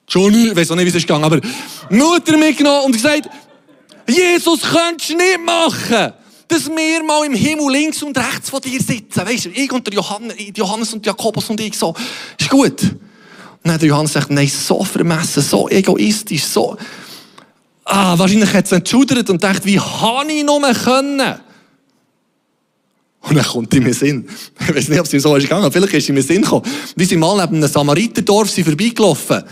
Johnny, 0.07 0.49
ich 0.49 0.55
weiß 0.55 0.69
auch 0.69 0.75
nicht, 0.75 0.85
wie 0.85 0.89
es 0.89 0.95
ist 0.97 1.07
gegangen, 1.07 1.23
aber 1.23 1.41
Mutter 1.89 2.37
mitgenommen 2.37 2.85
und 2.85 2.91
gesagt, 2.91 3.27
Jesus, 4.07 4.61
könntest 4.61 5.09
du 5.09 5.17
nicht 5.17 5.39
machen, 5.43 6.13
dass 6.47 6.67
wir 6.67 7.03
mal 7.03 7.25
im 7.25 7.33
Himmel 7.33 7.71
links 7.71 8.03
und 8.03 8.15
rechts 8.15 8.51
von 8.51 8.61
dir 8.61 8.79
sitzen. 8.79 9.25
Weißt 9.25 9.45
du, 9.45 9.49
ich 9.49 9.71
und 9.71 9.87
der 9.87 9.95
Johannes, 9.95 10.35
Johannes 10.55 10.93
und 10.93 11.03
Jakobus 11.03 11.49
und 11.49 11.59
ich 11.59 11.75
so. 11.75 11.95
Ist 12.39 12.51
gut. 12.51 12.83
Und 12.83 12.99
dann 13.63 13.73
hat 13.73 13.81
Johannes 13.81 14.13
gesagt, 14.13 14.29
nein, 14.29 14.47
so 14.47 14.83
vermessen, 14.83 15.41
so 15.41 15.67
egoistisch, 15.69 16.43
so. 16.43 16.77
Ah, 17.83 18.15
wahrscheinlich 18.15 18.53
hat 18.53 18.65
es 18.65 18.73
entschuldigt 18.73 19.27
und 19.31 19.41
gedacht, 19.41 19.65
wie 19.65 19.79
habe 19.79 20.31
ich 20.31 20.43
nur 20.43 20.61
können? 20.61 21.46
Und 23.29 23.35
dann 23.35 23.45
kommt 23.45 23.73
ihm 23.73 23.85
in 23.85 23.93
Sinn. 23.93 24.27
Ich 24.59 24.75
weiß 24.75 24.89
nicht, 24.89 24.99
ob 24.99 25.05
es 25.05 25.13
ihm 25.13 25.19
so 25.19 25.35
ist 25.35 25.43
gegangen, 25.43 25.71
vielleicht 25.71 25.93
ist 25.93 26.09
ihm 26.09 26.17
in 26.17 26.23
Sinn 26.23 26.41
gekommen. 26.41 26.65
Wie 26.95 27.05
sie 27.05 27.17
mal 27.17 27.37
neben 27.37 27.57
einem 27.57 27.71
Samariterdorf 27.71 28.49
sind 28.49 28.65
vorbeigelaufen. 28.65 29.43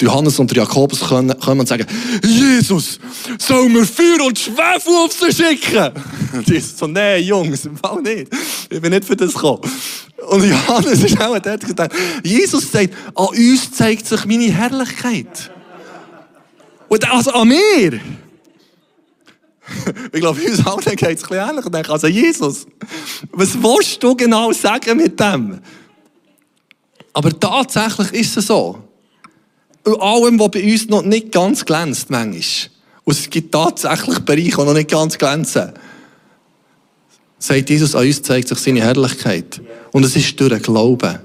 Johannes 0.00 0.38
und 0.38 0.54
Jakobus 0.54 1.00
kommen 1.00 1.30
und 1.30 1.68
sagen, 1.68 1.86
Jesus, 2.24 2.98
sollen 3.38 3.72
wir 3.74 3.84
Feuer 3.86 4.26
und 4.26 4.38
Schwefel 4.38 4.92
auf 4.92 5.12
sie 5.12 5.32
schicken? 5.32 5.92
Und 6.32 6.48
Jesus 6.48 6.76
so, 6.76 6.86
nein, 6.86 7.22
Jungs, 7.22 7.64
im 7.64 7.76
Fall 7.76 8.02
nicht. 8.02 8.28
Ich 8.70 8.80
bin 8.80 8.90
nicht 8.90 9.04
für 9.04 9.16
das 9.16 9.32
gekommen. 9.32 9.60
Und 10.28 10.44
Johannes 10.44 11.02
ist 11.02 11.20
auch 11.20 11.38
dort 11.38 11.64
gedacht, 11.64 11.92
Jesus 12.24 12.70
sagt, 12.72 12.92
an 13.14 13.26
uns 13.26 13.70
zeigt 13.72 14.06
sich 14.06 14.24
meine 14.24 14.50
Herrlichkeit. 14.50 15.50
Und 16.88 17.10
also 17.10 17.32
an 17.32 17.48
mir. 17.48 18.00
Ich 20.12 20.20
glaube, 20.20 20.40
uns 20.40 20.66
allen 20.66 20.96
geht 20.96 21.02
es 21.02 21.24
ein 21.24 21.56
bisschen 21.56 21.58
ähnlich. 21.66 21.90
Also 21.90 22.06
Jesus, 22.06 22.66
was 23.32 23.54
willst 23.62 24.02
du 24.02 24.14
genau 24.14 24.52
sagen 24.52 24.96
mit 24.96 25.18
dem? 25.18 25.60
Aber 27.12 27.38
tatsächlich 27.38 28.12
ist 28.12 28.36
es 28.36 28.46
so. 28.48 28.78
allem, 29.84 30.38
was 30.38 30.50
bei 30.50 30.72
uns 30.72 30.88
noch 30.88 31.02
nicht 31.02 31.32
ganz 31.32 31.64
glänzt, 31.64 32.10
manchmal. 32.10 32.70
Und 33.04 33.12
es 33.12 33.30
gibt 33.30 33.52
tatsächlich 33.52 34.18
Bereiche, 34.20 34.56
die 34.56 34.64
noch 34.64 34.72
nicht 34.72 34.90
ganz 34.90 35.16
glänzen. 35.16 35.72
Sagt 37.38 37.68
Jesus, 37.68 37.94
an 37.94 38.06
uns 38.06 38.22
zeigt 38.22 38.48
sich 38.48 38.58
seine 38.58 38.80
Herrlichkeit. 38.80 39.60
Und 39.92 40.04
es 40.04 40.16
ist 40.16 40.40
durch 40.40 40.50
den 40.50 40.62
Glauben. 40.62 41.18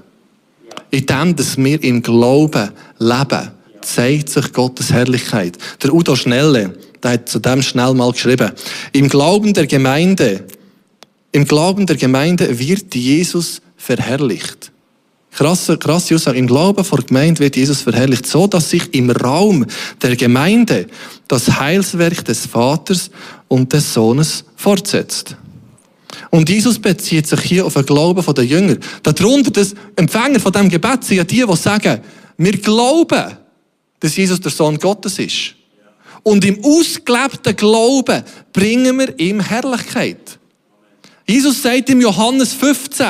In 0.90 1.06
dem, 1.06 1.36
dass 1.36 1.56
wir 1.56 1.82
im 1.82 2.02
Glauben 2.02 2.70
leben, 2.98 3.50
zeigt 3.80 4.28
sich 4.28 4.52
Gottes 4.52 4.92
Herrlichkeit. 4.92 5.56
Der 5.82 5.94
Udo 5.94 6.14
Schnelle, 6.14 6.74
der 7.02 7.12
hat 7.12 7.28
zu 7.28 7.38
dem 7.38 7.62
schnell 7.62 7.94
mal 7.94 8.12
geschrieben. 8.12 8.50
Im 8.92 9.08
Glauben 9.08 9.52
der 9.54 9.66
Gemeinde, 9.66 10.44
im 11.32 11.44
Glauben 11.44 11.86
der 11.86 11.96
Gemeinde 11.96 12.58
wird 12.58 12.94
Jesus 12.94 13.60
verherrlicht. 13.76 14.70
Krasse, 15.32 15.78
krasse 15.78 16.16
Aussage. 16.16 16.38
Im 16.38 16.46
Glauben 16.46 16.84
vor 16.84 16.98
Gemeinde 16.98 17.40
wird 17.40 17.56
Jesus 17.56 17.82
verherrlicht, 17.82 18.26
so 18.26 18.46
dass 18.46 18.70
sich 18.70 18.92
im 18.94 19.10
Raum 19.10 19.64
der 20.02 20.16
Gemeinde 20.16 20.86
das 21.28 21.60
Heilswerk 21.60 22.24
des 22.24 22.46
Vaters 22.46 23.10
und 23.48 23.72
des 23.72 23.94
Sohnes 23.94 24.44
fortsetzt. 24.56 25.36
Und 26.30 26.48
Jesus 26.48 26.78
bezieht 26.78 27.26
sich 27.26 27.40
hier 27.40 27.66
auf 27.66 27.74
den 27.74 27.86
Glauben 27.86 28.34
der 28.34 28.44
Jünger. 28.44 28.76
Darunter, 29.02 29.50
das 29.50 29.74
Empfänger 29.96 30.40
von 30.40 30.52
diesem 30.52 30.68
Gebet 30.68 31.04
sind 31.04 31.16
ja 31.18 31.24
die, 31.24 31.44
die 31.46 31.56
sagen, 31.56 32.00
wir 32.36 32.52
glauben, 32.52 33.36
dass 34.00 34.16
Jesus 34.16 34.40
der 34.40 34.50
Sohn 34.50 34.78
Gottes 34.78 35.18
ist. 35.18 35.54
Und 36.22 36.44
im 36.44 36.62
ausgelebten 36.64 37.56
Glauben 37.56 38.22
bringen 38.52 38.98
wir 38.98 39.18
ihm 39.18 39.40
Herrlichkeit. 39.40 40.38
Jesus 41.26 41.62
sagt 41.62 41.88
im 41.90 42.00
Johannes 42.00 42.52
15, 42.52 43.06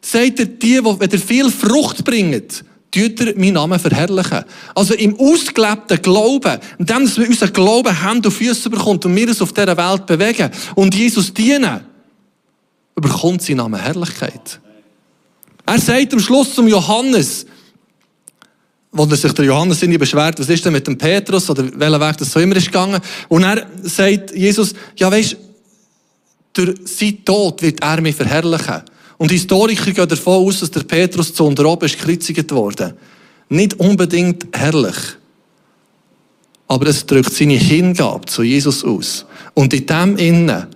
sagt 0.00 0.38
er, 0.40 0.46
die, 0.46 0.84
wenn 0.84 1.10
ihr 1.10 1.18
viel 1.18 1.50
Frucht 1.50 2.04
bringt, 2.04 2.64
tut 2.90 3.20
er 3.20 3.36
meinen 3.36 3.54
Namen 3.54 3.78
verherrlichen. 3.78 4.44
Also 4.74 4.94
im 4.94 5.18
ausgelebten 5.18 6.00
Glauben, 6.00 6.58
indem 6.78 7.16
wir 7.16 7.28
unseren 7.28 7.52
Glauben 7.52 8.02
Hände 8.02 8.28
und 8.28 8.34
Füße 8.34 8.70
bekommt 8.70 9.04
und 9.04 9.16
wir 9.16 9.28
es 9.28 9.42
auf 9.42 9.52
dieser 9.52 9.76
Welt 9.76 10.06
bewegen 10.06 10.50
und 10.74 10.94
Jesus 10.94 11.32
dienen, 11.34 11.80
überkommt 12.96 13.42
sein 13.42 13.56
Name 13.56 13.78
Herrlichkeit. 13.78 14.60
Er 15.66 15.80
sagt 15.80 16.12
am 16.12 16.20
Schluss 16.20 16.54
zum 16.54 16.68
Johannes, 16.68 17.46
wo 18.94 19.06
sich 19.06 19.32
der 19.32 19.44
Johannes 19.44 19.82
irgendwie 19.82 19.98
beschwert, 19.98 20.38
was 20.38 20.48
ist 20.48 20.64
denn 20.64 20.72
mit 20.72 20.86
dem 20.86 20.96
Petrus 20.96 21.50
oder 21.50 21.64
welcher 21.74 22.00
Weg 22.00 22.16
das 22.16 22.30
so 22.30 22.38
immer 22.38 22.54
ist 22.54 22.66
gegangen. 22.66 23.00
Und 23.28 23.42
er 23.42 23.66
sagt 23.82 24.34
Jesus, 24.34 24.72
ja 24.96 25.10
weisst, 25.10 25.36
durch 26.52 26.76
sein 26.84 27.24
Tod 27.24 27.60
wird 27.60 27.82
er 27.82 28.00
mich 28.00 28.14
verherrlichen. 28.14 28.82
Und 29.18 29.32
Historiker 29.32 29.90
gehen 29.90 30.08
davon 30.08 30.46
aus, 30.46 30.60
dass 30.60 30.70
der 30.70 30.84
Petrus 30.84 31.34
zu 31.34 31.44
unter 31.44 31.64
oben 31.66 31.88
gekreuzigt 31.88 32.52
worden. 32.52 32.94
Nicht 33.48 33.78
unbedingt 33.80 34.46
herrlich. 34.56 34.96
Aber 36.68 36.86
es 36.86 37.04
drückt 37.04 37.34
seine 37.34 37.54
Hingabe 37.54 38.26
zu 38.26 38.44
Jesus 38.44 38.84
aus. 38.84 39.26
Und 39.54 39.74
in 39.74 39.86
dem 39.86 40.16
Innen, 40.16 40.66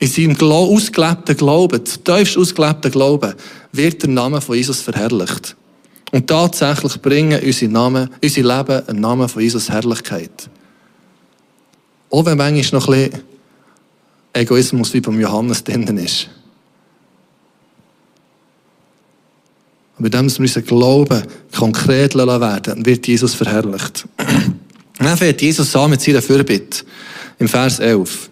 in 0.00 0.08
seinem 0.08 0.36
ausgelebten 0.40 1.36
Glauben, 1.36 1.84
tiefst 1.84 2.36
ausgelebten 2.36 2.90
Glauben, 2.90 3.34
wird 3.70 4.02
der 4.02 4.10
Name 4.10 4.40
von 4.40 4.56
Jesus 4.56 4.80
verherrlicht. 4.80 5.56
Und 6.12 6.26
tatsächlich 6.26 7.00
bringen 7.00 7.42
unsere, 7.42 7.72
Namen, 7.72 8.10
unsere 8.22 8.56
Leben 8.56 8.86
einen 8.86 9.00
Namen 9.00 9.28
von 9.28 9.42
Jesus 9.42 9.70
Herrlichkeit. 9.70 10.50
Auch 12.10 12.26
wenn 12.26 12.36
manchmal 12.36 12.80
noch 12.80 12.88
ein 12.88 13.10
bisschen 13.10 13.22
Egoismus 14.34 14.92
wie 14.92 15.00
beim 15.00 15.18
Johannes 15.18 15.64
drinnen 15.64 15.96
ist. 15.96 16.28
Aber 19.96 20.06
indem 20.06 20.30
wir 20.30 20.40
unseren 20.40 20.64
Glauben 20.64 21.22
konkret 21.56 22.14
werden 22.14 22.84
wird 22.84 23.06
Jesus 23.06 23.34
verherrlicht. 23.34 24.06
Dann 24.98 25.16
fängt 25.16 25.40
Jesus 25.40 25.74
an 25.74 25.90
mit 25.90 26.02
seiner 26.02 26.20
Fürbitte 26.20 26.84
im 27.38 27.48
Vers 27.48 27.78
11 27.78 28.30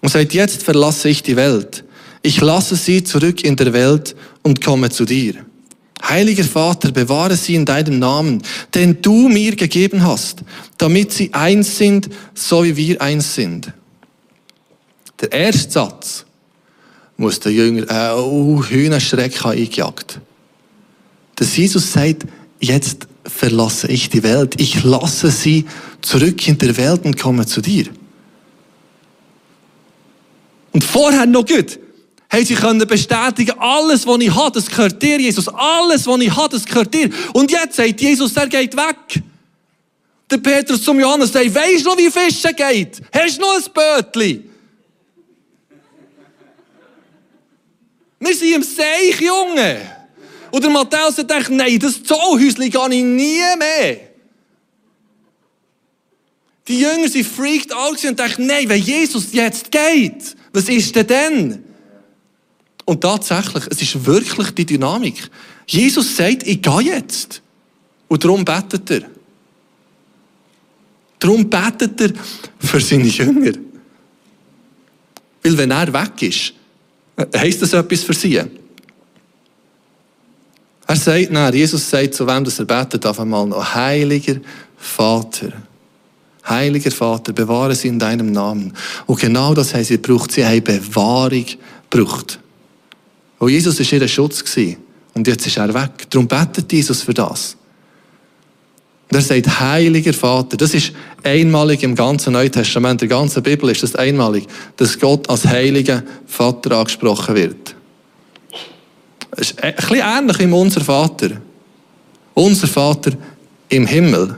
und 0.00 0.08
sagt, 0.08 0.34
jetzt 0.34 0.64
verlasse 0.64 1.08
ich 1.08 1.22
die 1.22 1.36
Welt. 1.36 1.84
Ich 2.22 2.40
lasse 2.40 2.74
sie 2.74 3.04
zurück 3.04 3.44
in 3.44 3.54
der 3.54 3.72
Welt 3.72 4.16
und 4.42 4.64
komme 4.64 4.90
zu 4.90 5.04
dir. 5.04 5.44
Heiliger 6.08 6.44
Vater, 6.44 6.92
bewahre 6.92 7.36
sie 7.36 7.54
in 7.54 7.64
deinem 7.64 7.98
Namen, 7.98 8.42
den 8.74 9.00
du 9.00 9.28
mir 9.28 9.56
gegeben 9.56 10.04
hast, 10.04 10.42
damit 10.78 11.12
sie 11.12 11.32
eins 11.32 11.78
sind, 11.78 12.10
so 12.34 12.64
wie 12.64 12.76
wir 12.76 13.02
eins 13.02 13.34
sind. 13.34 13.72
Der 15.20 15.32
erste 15.32 15.70
Satz 15.70 16.24
muss 17.16 17.40
der 17.40 17.52
Jünger 17.52 17.90
äh, 17.90 18.20
oh, 18.20 18.62
Hühnerschreck 18.62 19.44
eingejagt. 19.46 20.20
Dass 21.36 21.56
Jesus 21.56 21.92
sagt, 21.92 22.24
jetzt 22.60 23.08
verlasse 23.24 23.88
ich 23.88 24.10
die 24.10 24.22
Welt, 24.22 24.60
ich 24.60 24.84
lasse 24.84 25.30
sie 25.30 25.64
zurück 26.02 26.46
in 26.46 26.58
der 26.58 26.76
Welt 26.76 27.04
und 27.04 27.18
komme 27.18 27.46
zu 27.46 27.60
dir. 27.60 27.86
Und 30.72 30.84
vorher 30.84 31.24
noch 31.24 31.46
gut, 31.46 31.78
haben 32.34 32.44
sie 32.44 32.54
können 32.54 32.86
bestätigen, 32.86 33.58
alles, 33.58 34.06
was 34.06 34.20
ich 34.20 34.34
habe, 34.34 34.52
das 34.52 34.66
gehört 34.66 35.00
dir, 35.00 35.18
Jesus. 35.20 35.48
Alles, 35.48 36.06
was 36.06 36.20
ich 36.20 36.34
habe, 36.34 36.48
das 36.48 36.64
gehört 36.64 36.92
dir. 36.92 37.08
Und 37.32 37.50
jetzt 37.50 37.76
sagt 37.76 38.00
Jesus, 38.00 38.36
er 38.36 38.48
geht 38.48 38.76
weg. 38.76 39.22
Der 40.30 40.38
Petrus 40.38 40.82
zum 40.82 40.98
Johannes 40.98 41.32
sagt, 41.32 41.54
weisst 41.54 41.84
du 41.84 41.90
noch, 41.90 41.98
wie 41.98 42.10
Fischen 42.10 42.56
geht? 42.56 43.00
Hast 43.12 43.38
du 43.38 43.42
noch 43.42 43.54
ein 43.54 43.72
Bötli? 43.72 44.44
Wir 48.18 48.34
sind 48.34 48.54
im 48.54 48.62
Seich, 48.62 49.20
Junge. 49.20 49.80
Und 50.50 50.64
der 50.64 50.70
Matthäus 50.70 51.18
hat 51.18 51.28
gedacht, 51.28 51.50
nein, 51.50 51.78
das 51.78 52.02
Zollhäuschen 52.02 52.70
gehe 52.70 52.88
ich 52.90 53.04
nie 53.04 53.42
mehr. 53.58 53.96
Die 56.66 56.80
Jünger 56.80 57.08
sind 57.08 57.26
freaked 57.26 57.72
out 57.74 58.02
und 58.04 58.18
dachten, 58.18 58.46
nein, 58.46 58.68
wenn 58.68 58.80
Jesus 58.80 59.32
jetzt 59.32 59.70
geht, 59.70 60.34
was 60.52 60.68
ist 60.68 60.96
denn 60.96 61.06
denn? 61.06 61.73
Und 62.84 63.00
tatsächlich, 63.00 63.64
es 63.70 63.80
ist 63.80 64.04
wirklich 64.04 64.50
die 64.50 64.66
Dynamik. 64.66 65.30
Jesus 65.66 66.16
sagt, 66.16 66.46
ich 66.46 66.60
gehe 66.60 66.80
jetzt. 66.80 67.40
Und 68.08 68.22
darum 68.22 68.44
betet 68.44 68.90
er. 68.90 69.02
Darum 71.18 71.48
betet 71.48 72.00
er 72.00 72.12
für 72.58 72.80
seine 72.80 73.06
Jünger. 73.06 73.52
Weil 75.42 75.58
wenn 75.58 75.70
er 75.70 75.92
weg 75.92 76.22
ist, 76.22 76.52
heisst 77.34 77.62
das 77.62 77.72
etwas 77.72 78.02
für 78.02 78.12
sie. 78.12 78.42
Er 80.86 80.96
sagt, 80.96 81.30
nein, 81.30 81.54
Jesus 81.54 81.88
sagt 81.88 82.14
zu 82.14 82.26
wem, 82.26 82.44
dass 82.44 82.58
er 82.58 82.66
betet, 82.66 83.06
auf 83.06 83.18
einmal 83.18 83.46
noch, 83.46 83.74
Heiliger 83.74 84.36
Vater. 84.76 85.52
Heiliger 86.46 86.90
Vater, 86.90 87.32
bewahre 87.32 87.74
sie 87.74 87.88
in 87.88 87.98
deinem 87.98 88.30
Namen. 88.32 88.74
Und 89.06 89.18
genau 89.18 89.54
das 89.54 89.72
haben 89.72 89.84
sie 89.84 89.96
gebraucht. 89.96 90.32
Sie 90.32 90.44
haben 90.44 90.62
Bewahrung 90.62 91.46
gebraucht. 91.88 92.38
Weil 93.38 93.50
Jesus 93.50 93.78
war 93.78 94.00
ihr 94.00 94.08
Schutz. 94.08 94.44
Und 95.14 95.26
jetzt 95.26 95.46
ist 95.46 95.56
er 95.56 95.72
weg. 95.72 96.10
Darum 96.10 96.26
betet 96.26 96.72
Jesus 96.72 97.02
für 97.02 97.14
das. 97.14 97.56
Und 99.10 99.16
er 99.18 99.22
sagt, 99.22 99.60
Heiliger 99.60 100.12
Vater, 100.12 100.56
das 100.56 100.74
ist 100.74 100.92
einmalig 101.22 101.82
im 101.82 101.94
ganzen 101.94 102.32
Neuen 102.32 102.50
Testament, 102.50 103.00
der 103.00 103.08
ganzen 103.08 103.42
Bibel 103.42 103.70
ist 103.70 103.82
das 103.82 103.94
einmalig, 103.94 104.46
dass 104.76 104.98
Gott 104.98 105.28
als 105.28 105.46
Heiliger 105.46 106.02
Vater 106.26 106.78
angesprochen 106.78 107.34
wird. 107.34 107.76
Es 109.32 109.50
ist 109.50 109.62
ein 109.62 109.74
bisschen 109.74 110.00
ähnlich 110.00 110.38
wie 110.38 110.52
unser 110.52 110.80
Vater. 110.80 111.40
Unser 112.34 112.66
Vater 112.66 113.12
im 113.68 113.86
Himmel. 113.86 114.36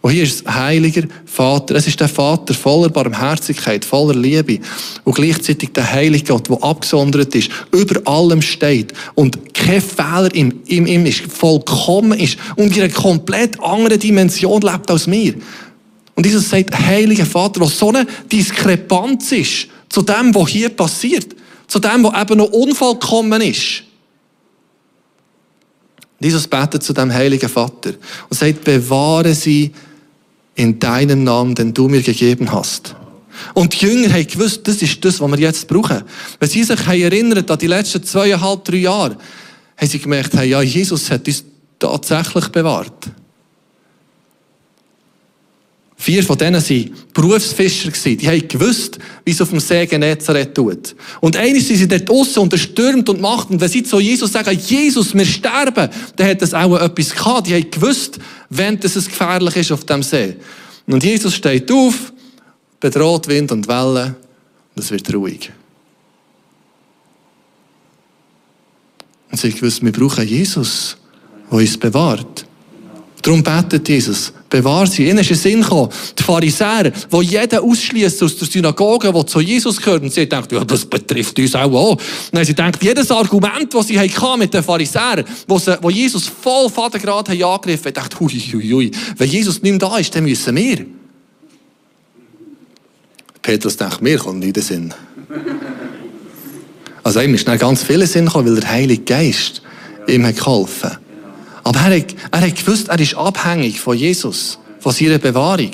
Und 0.00 0.12
hier 0.12 0.22
ist 0.22 0.46
es 0.46 0.54
heiliger 0.54 1.02
Vater. 1.26 1.74
Es 1.74 1.86
ist 1.88 1.98
der 1.98 2.08
Vater 2.08 2.54
voller 2.54 2.88
Barmherzigkeit, 2.88 3.84
voller 3.84 4.14
Liebe. 4.14 4.60
Und 5.04 5.14
gleichzeitig 5.16 5.70
der 5.72 5.90
heilige 5.90 6.32
Gott, 6.32 6.48
der 6.48 6.62
abgesondert 6.62 7.34
ist, 7.34 7.50
über 7.72 8.00
allem 8.08 8.40
steht 8.40 8.92
und 9.16 9.52
kein 9.54 9.82
Fehler 9.82 10.32
in 10.34 10.64
ihm 10.66 11.04
ist, 11.04 11.20
vollkommen 11.22 12.18
ist 12.18 12.38
und 12.56 12.76
in 12.76 12.84
einer 12.84 12.92
komplett 12.92 13.60
anderen 13.60 13.98
Dimension 13.98 14.62
lebt 14.62 14.90
als 14.90 15.08
mir. 15.08 15.34
Und 16.14 16.26
Jesus 16.26 16.48
sagt, 16.48 16.78
heiliger 16.78 17.26
Vater, 17.26 17.60
was 17.60 17.78
so 17.78 17.88
eine 17.88 18.06
Diskrepanz 18.30 19.32
ist 19.32 19.68
zu 19.88 20.02
dem, 20.02 20.34
was 20.34 20.48
hier 20.48 20.68
passiert, 20.68 21.34
zu 21.66 21.78
dem, 21.80 22.04
was 22.04 22.20
eben 22.20 22.38
noch 22.38 22.50
unvollkommen 22.50 23.40
ist. 23.42 23.82
Jesus 26.20 26.46
betet 26.46 26.82
zu 26.82 26.92
dem 26.92 27.12
heiligen 27.12 27.48
Vater 27.48 27.90
und 28.28 28.36
sagt, 28.36 28.64
bewahre 28.64 29.34
sie 29.34 29.72
in 30.58 30.80
deinem 30.80 31.22
Namen, 31.22 31.54
den 31.54 31.72
du 31.72 31.88
mir 31.88 32.02
gegeben 32.02 32.50
hast. 32.50 32.96
Und 33.54 33.80
die 33.80 33.86
Jünger 33.86 34.12
haben 34.12 34.26
gewusst, 34.26 34.66
das 34.66 34.82
ist 34.82 35.04
das, 35.04 35.20
was 35.20 35.30
wir 35.30 35.38
jetzt 35.38 35.68
brauchen. 35.68 36.02
Wenn 36.40 36.48
sie 36.48 36.64
sich 36.64 36.86
erinnern 36.86 37.44
an 37.48 37.58
die 37.58 37.68
letzten 37.68 38.02
zweieinhalb, 38.02 38.64
drei 38.64 38.78
Jahre, 38.78 39.16
haben 39.76 39.88
sie 39.88 40.00
gemerkt, 40.00 40.34
ja, 40.34 40.60
Jesus 40.60 41.10
hat 41.10 41.28
uns 41.28 41.44
tatsächlich 41.78 42.48
bewahrt. 42.48 43.08
Vier 46.08 46.22
von 46.22 46.38
denen 46.38 46.54
waren 46.54 46.90
Berufsfischer. 47.12 47.90
Die 47.90 48.26
haben 48.26 48.48
gewusst, 48.48 48.98
wie 49.26 49.30
es 49.30 49.42
auf 49.42 49.50
dem 49.50 49.60
See 49.60 49.84
Genezareth 49.84 50.54
tut. 50.54 50.96
Und 51.20 51.36
eines 51.36 51.68
sind 51.68 51.76
sie 51.76 51.86
dort 51.86 52.08
draussen 52.08 52.38
und 52.38 52.52
er 52.54 52.58
stürmt 52.58 53.10
und 53.10 53.20
macht. 53.20 53.50
Und 53.50 53.60
wenn 53.60 53.68
sie 53.68 53.82
zu 53.82 54.00
Jesus 54.00 54.32
sagen, 54.32 54.58
Jesus, 54.58 55.12
wir 55.12 55.26
sterben, 55.26 55.90
dann 56.16 56.26
hat 56.26 56.40
das 56.40 56.54
auch 56.54 56.80
etwas 56.80 57.14
gehabt. 57.14 57.46
Die 57.46 57.52
haben 57.52 57.70
gewusst, 57.70 58.18
wenn 58.48 58.78
es 58.82 58.94
gefährlich 58.94 59.56
ist 59.56 59.70
auf 59.70 59.84
dem 59.84 60.02
See. 60.02 60.36
Und 60.86 61.04
Jesus 61.04 61.34
steht 61.34 61.70
auf, 61.70 62.10
bedroht 62.80 63.28
Wind 63.28 63.52
und 63.52 63.68
Wellen 63.68 64.16
und 64.74 64.82
es 64.82 64.90
wird 64.90 65.12
ruhig. 65.12 65.52
Und 69.30 69.38
sie 69.38 69.50
haben 69.50 69.56
gewusst, 69.56 69.84
wir 69.84 69.92
brauchen 69.92 70.26
Jesus, 70.26 70.96
der 71.50 71.58
uns 71.58 71.76
bewahrt. 71.76 72.47
Darum 73.28 73.42
betet 73.42 73.86
Jesus, 73.86 74.32
bewahr 74.48 74.86
sie. 74.86 75.06
Ihnen 75.06 75.18
ist 75.18 75.30
ein 75.30 75.36
Sinn 75.36 75.60
gekommen, 75.60 75.90
die 76.18 76.22
Pharisäer, 76.22 76.90
die 76.90 77.20
jeden 77.26 77.58
ausschließen 77.58 78.26
aus 78.26 78.36
der 78.38 78.48
Synagoge, 78.48 79.12
der 79.12 79.26
zu 79.26 79.40
Jesus 79.40 79.76
gehört. 79.76 80.02
Und 80.02 80.14
sie 80.14 80.26
denkt, 80.26 80.50
ja, 80.50 80.64
das 80.64 80.86
betrifft 80.86 81.38
uns 81.38 81.54
auch. 81.54 81.70
auch. 81.74 82.00
Nein, 82.32 82.46
sie 82.46 82.54
denkt, 82.54 82.82
jedes 82.82 83.10
Argument, 83.10 83.74
das 83.74 83.88
sie 83.88 84.00
hatten 84.00 84.38
mit 84.38 84.54
den 84.54 84.62
Pharisäern, 84.62 85.26
sie, 85.26 85.78
wo 85.82 85.90
Jesus 85.90 86.26
voll 86.26 86.70
Vatergrad 86.70 87.28
angegriffen, 87.28 87.92
dachte, 87.92 88.18
hui, 88.18 88.30
hui, 88.30 88.70
hui, 88.70 88.90
wenn 89.18 89.28
Jesus 89.28 89.60
nicht 89.60 89.72
mehr 89.72 89.78
da 89.78 89.98
ist, 89.98 90.14
dann 90.14 90.24
müssen 90.24 90.56
wir. 90.56 90.86
Petrus 93.42 93.76
denkt, 93.76 94.00
mir 94.00 94.16
kommt 94.16 94.38
nicht 94.38 94.46
in 94.46 94.52
den 94.54 94.62
Sinn. 94.62 94.94
Also 97.02 97.20
ihm 97.20 97.34
ist 97.34 97.46
dann 97.46 97.58
ganz 97.58 97.82
viel 97.82 98.06
Sinn 98.06 98.24
gekommen, 98.24 98.54
weil 98.54 98.60
der 98.60 98.70
Heilige 98.70 99.02
Geist 99.02 99.60
ihm 100.06 100.24
hat 100.24 100.36
geholfen 100.36 100.92
hat. 100.92 101.07
Aber 101.68 101.80
er 101.80 101.98
hat, 101.98 102.14
er 102.30 102.40
hat 102.40 102.56
gewusst, 102.56 102.88
er 102.88 102.98
ist 102.98 103.14
abhängig 103.14 103.78
von 103.78 103.94
Jesus, 103.94 104.58
von 104.80 104.90
seiner 104.90 105.18
Bewahrung. 105.18 105.70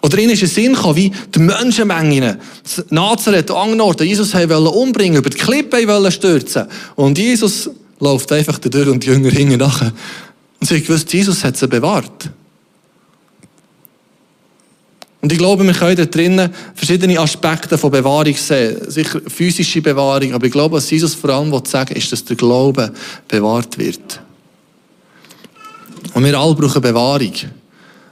Oder 0.00 0.16
ihnen 0.16 0.30
ist 0.30 0.42
ein 0.44 0.48
Sinn 0.48 0.72
gekommen, 0.72 0.96
wie 0.96 1.12
die 1.34 1.38
Menschenmengen 1.38 2.38
Nazareth 2.88 3.50
angeordnet, 3.50 4.08
Jesus 4.08 4.32
wollte 4.32 4.70
umbringen, 4.70 5.18
über 5.18 5.28
die 5.28 5.36
Klippe 5.36 5.86
wollen 5.86 6.10
stürzen. 6.10 6.68
Und 6.94 7.18
Jesus 7.18 7.68
läuft 8.00 8.32
einfach 8.32 8.58
durch 8.58 8.88
und 8.88 9.04
die 9.04 9.08
Jünger 9.08 9.28
hingen 9.28 9.58
nachher. 9.58 9.92
Und 10.58 10.66
sie 10.66 10.76
haben 10.76 10.86
gewusst, 10.86 11.12
Jesus 11.12 11.44
hat 11.44 11.58
sie 11.58 11.68
bewahrt. 11.68 12.30
Und 15.20 15.32
ich 15.32 15.38
glaube, 15.38 15.64
wir 15.64 15.72
können 15.72 15.96
da 15.96 16.04
drinnen 16.04 16.50
verschiedene 16.74 17.18
Aspekte 17.18 17.78
von 17.78 17.90
Bewahrung 17.90 18.34
sehen. 18.34 18.76
Sicher 18.88 19.20
physische 19.26 19.80
Bewahrung, 19.80 20.34
aber 20.34 20.46
ich 20.46 20.52
glaube, 20.52 20.76
was 20.76 20.90
Jesus 20.90 21.14
vor 21.14 21.30
allem 21.30 21.52
sagen 21.64 21.96
ist, 21.96 22.12
dass 22.12 22.24
der 22.24 22.36
Glaube 22.36 22.92
bewahrt 23.26 23.78
wird. 23.78 24.20
Und 26.14 26.24
wir 26.24 26.38
alle 26.38 26.54
brauchen 26.54 26.82
Bewahrung. 26.82 27.32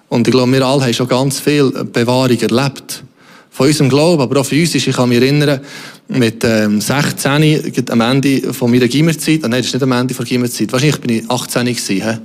Und 0.09 0.27
ich 0.27 0.33
glaube, 0.33 0.53
wir 0.53 0.67
alle 0.67 0.85
haben 0.85 0.95
schon 0.95 1.09
ganz 1.09 1.41
viel 1.41 1.71
Bewahrung 1.71 2.39
erlebt. 2.39 3.05
Von 3.51 3.69
unserem 3.69 3.89
Glauben, 3.89 4.21
aber 4.21 4.41
auch 4.41 4.51
ist, 4.51 4.75
ich 4.75 4.85
kann 4.91 5.09
mich 5.09 5.21
erinnern, 5.21 5.61
mit 6.09 6.43
ähm, 6.43 6.81
16, 6.81 7.73
am 7.91 8.01
Ende 8.01 8.53
von 8.53 8.71
meiner 8.71 8.89
Gimmerzeit, 8.89 9.41
oh 9.45 9.49
nein, 9.49 9.61
das 9.61 9.67
ist 9.67 9.75
nicht 9.75 9.83
am 9.83 9.93
Ende 9.93 10.13
von 10.13 10.25
Gimmerzeit, 10.25 10.73
wahrscheinlich 10.73 11.01
bin 11.01 11.19
ich 11.19 11.31
18 11.31 11.67
gewesen, 11.67 12.21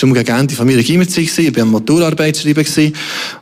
war 0.00 0.12
gegen 0.14 0.38
Ende 0.38 0.54
von 0.54 0.66
meiner 0.66 0.82
Gimmerzeit, 0.82 1.24
ich 1.24 1.56
war 1.56 1.62
am 1.62 1.72
Maturarbeit 1.72 2.36
schreiben 2.36 2.92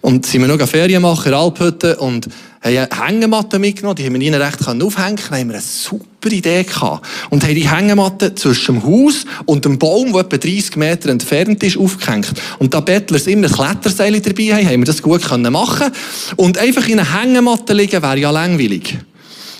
und 0.00 0.26
sind 0.26 0.40
wir 0.40 0.48
noch 0.48 0.66
Ferien 0.66 1.02
machen 1.02 1.32
Alphütte 1.32 1.96
und 1.96 2.28
haben 2.62 2.76
eine 2.76 2.88
Hängematte 3.06 3.58
mitgenommen, 3.58 3.96
die 3.96 4.04
haben 4.04 4.12
wir 4.12 4.18
nie 4.18 4.28
recht 4.28 4.66
aufhängen 4.66 5.16
können, 5.16 5.40
haben 5.40 5.48
wir 5.48 5.54
eine 5.54 5.62
super 5.62 6.30
Idee 6.30 6.62
gehabt. 6.62 7.06
Und 7.30 7.42
haben 7.42 7.54
die 7.54 7.70
Hängematte 7.70 8.34
zwischen 8.34 8.80
dem 8.80 8.84
Haus 8.84 9.24
und 9.46 9.64
dem 9.64 9.78
Baum, 9.78 10.12
der 10.12 10.22
etwa 10.22 10.36
30 10.36 10.76
Meter 10.76 11.08
entfernt 11.08 11.62
ist, 11.62 11.78
aufgehängt. 11.78 12.32
Und 12.58 12.74
da 12.74 12.80
Bettlers 12.80 13.26
immer 13.26 13.46
ein 13.46 13.52
Kletterseil 13.52 14.20
dabei 14.20 14.54
haben, 14.54 14.66
haben 14.66 14.80
wir 14.80 14.84
das 14.84 15.00
gut 15.00 15.22
machen 15.50 15.90
Und 16.36 16.58
einfach 16.58 16.86
in 16.86 16.98
einer 16.98 17.20
Hängematte 17.20 17.72
liegen 17.72 18.02
wäre 18.02 18.18
ja 18.18 18.30
langweilig. 18.30 18.98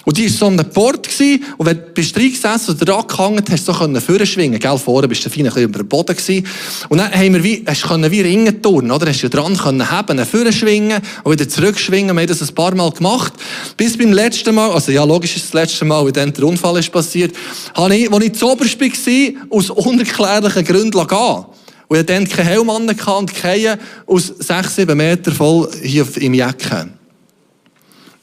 Und 0.05 0.17
die 0.17 0.25
war 0.25 0.31
so 0.31 0.47
ein 0.47 0.57
Port 0.71 1.09
gewesen, 1.09 1.45
und 1.59 1.67
wenn 1.67 1.77
du 1.77 1.83
bist 1.95 2.17
reingesessen 2.17 2.77
oder 2.81 2.99
angehangen 2.99 3.45
hast, 3.51 3.67
so 3.67 3.73
können 3.73 4.01
vorschwingen, 4.01 4.59
gell, 4.59 4.79
vorne 4.79 5.09
bist 5.09 5.25
du 5.25 5.31
fein 5.31 5.41
ein 5.41 5.45
bisschen 5.45 5.65
über 5.65 5.79
den 5.81 5.89
Boden 5.89 6.17
gewesen. 6.17 6.47
Und 6.89 6.99
dann 6.99 7.13
haben 7.13 7.35
wir 7.35 7.45
wie, 7.45 7.63
hast 7.67 7.85
du 7.85 8.11
wie 8.11 8.21
Ringen 8.23 8.63
turnen, 8.63 8.91
oder? 8.91 9.09
Hast 9.09 9.23
du 9.23 9.29
dran 9.29 9.57
können 9.57 9.91
haben, 9.91 10.25
vorschwingen 10.25 11.01
und 11.23 11.33
wieder 11.33 11.49
zurückschwingen. 11.49 12.17
Wir 12.17 12.23
haben 12.23 12.29
das 12.29 12.41
ein 12.41 12.55
paar 12.55 12.75
Mal 12.75 12.91
gemacht. 12.93 13.35
Bis 13.77 13.97
beim 13.99 14.13
letzten 14.13 14.55
Mal, 14.55 14.71
also 14.71 14.91
ja, 14.91 15.05
logisch 15.05 15.37
ist 15.37 15.47
das 15.47 15.53
letzte 15.53 15.85
Mal, 15.85 16.07
wie 16.07 16.13
dann 16.13 16.33
der 16.33 16.45
Unfall 16.45 16.79
ist 16.79 16.91
passiert, 16.91 17.35
habe 17.75 17.95
ich, 17.95 18.11
als 18.11 18.25
ich 18.25 18.33
zu 18.33 18.51
oberst 18.51 18.81
war, 18.81 19.33
aus 19.51 19.71
unerklärlichen 19.71 20.65
Gründen 20.65 21.07
gehen. 21.07 21.45
Und 21.89 21.99
ich 21.99 22.07
dann 22.07 22.29
keinen 22.29 22.47
Helm 22.47 22.71
an 22.71 22.89
und 22.89 23.35
keinen 23.35 23.79
aus 24.07 24.33
sechs, 24.39 24.77
sieben 24.77 24.97
Metern 24.97 25.35
voll 25.35 25.69
hier 25.83 26.07
im 26.19 26.35
Jacken. 26.35 27.00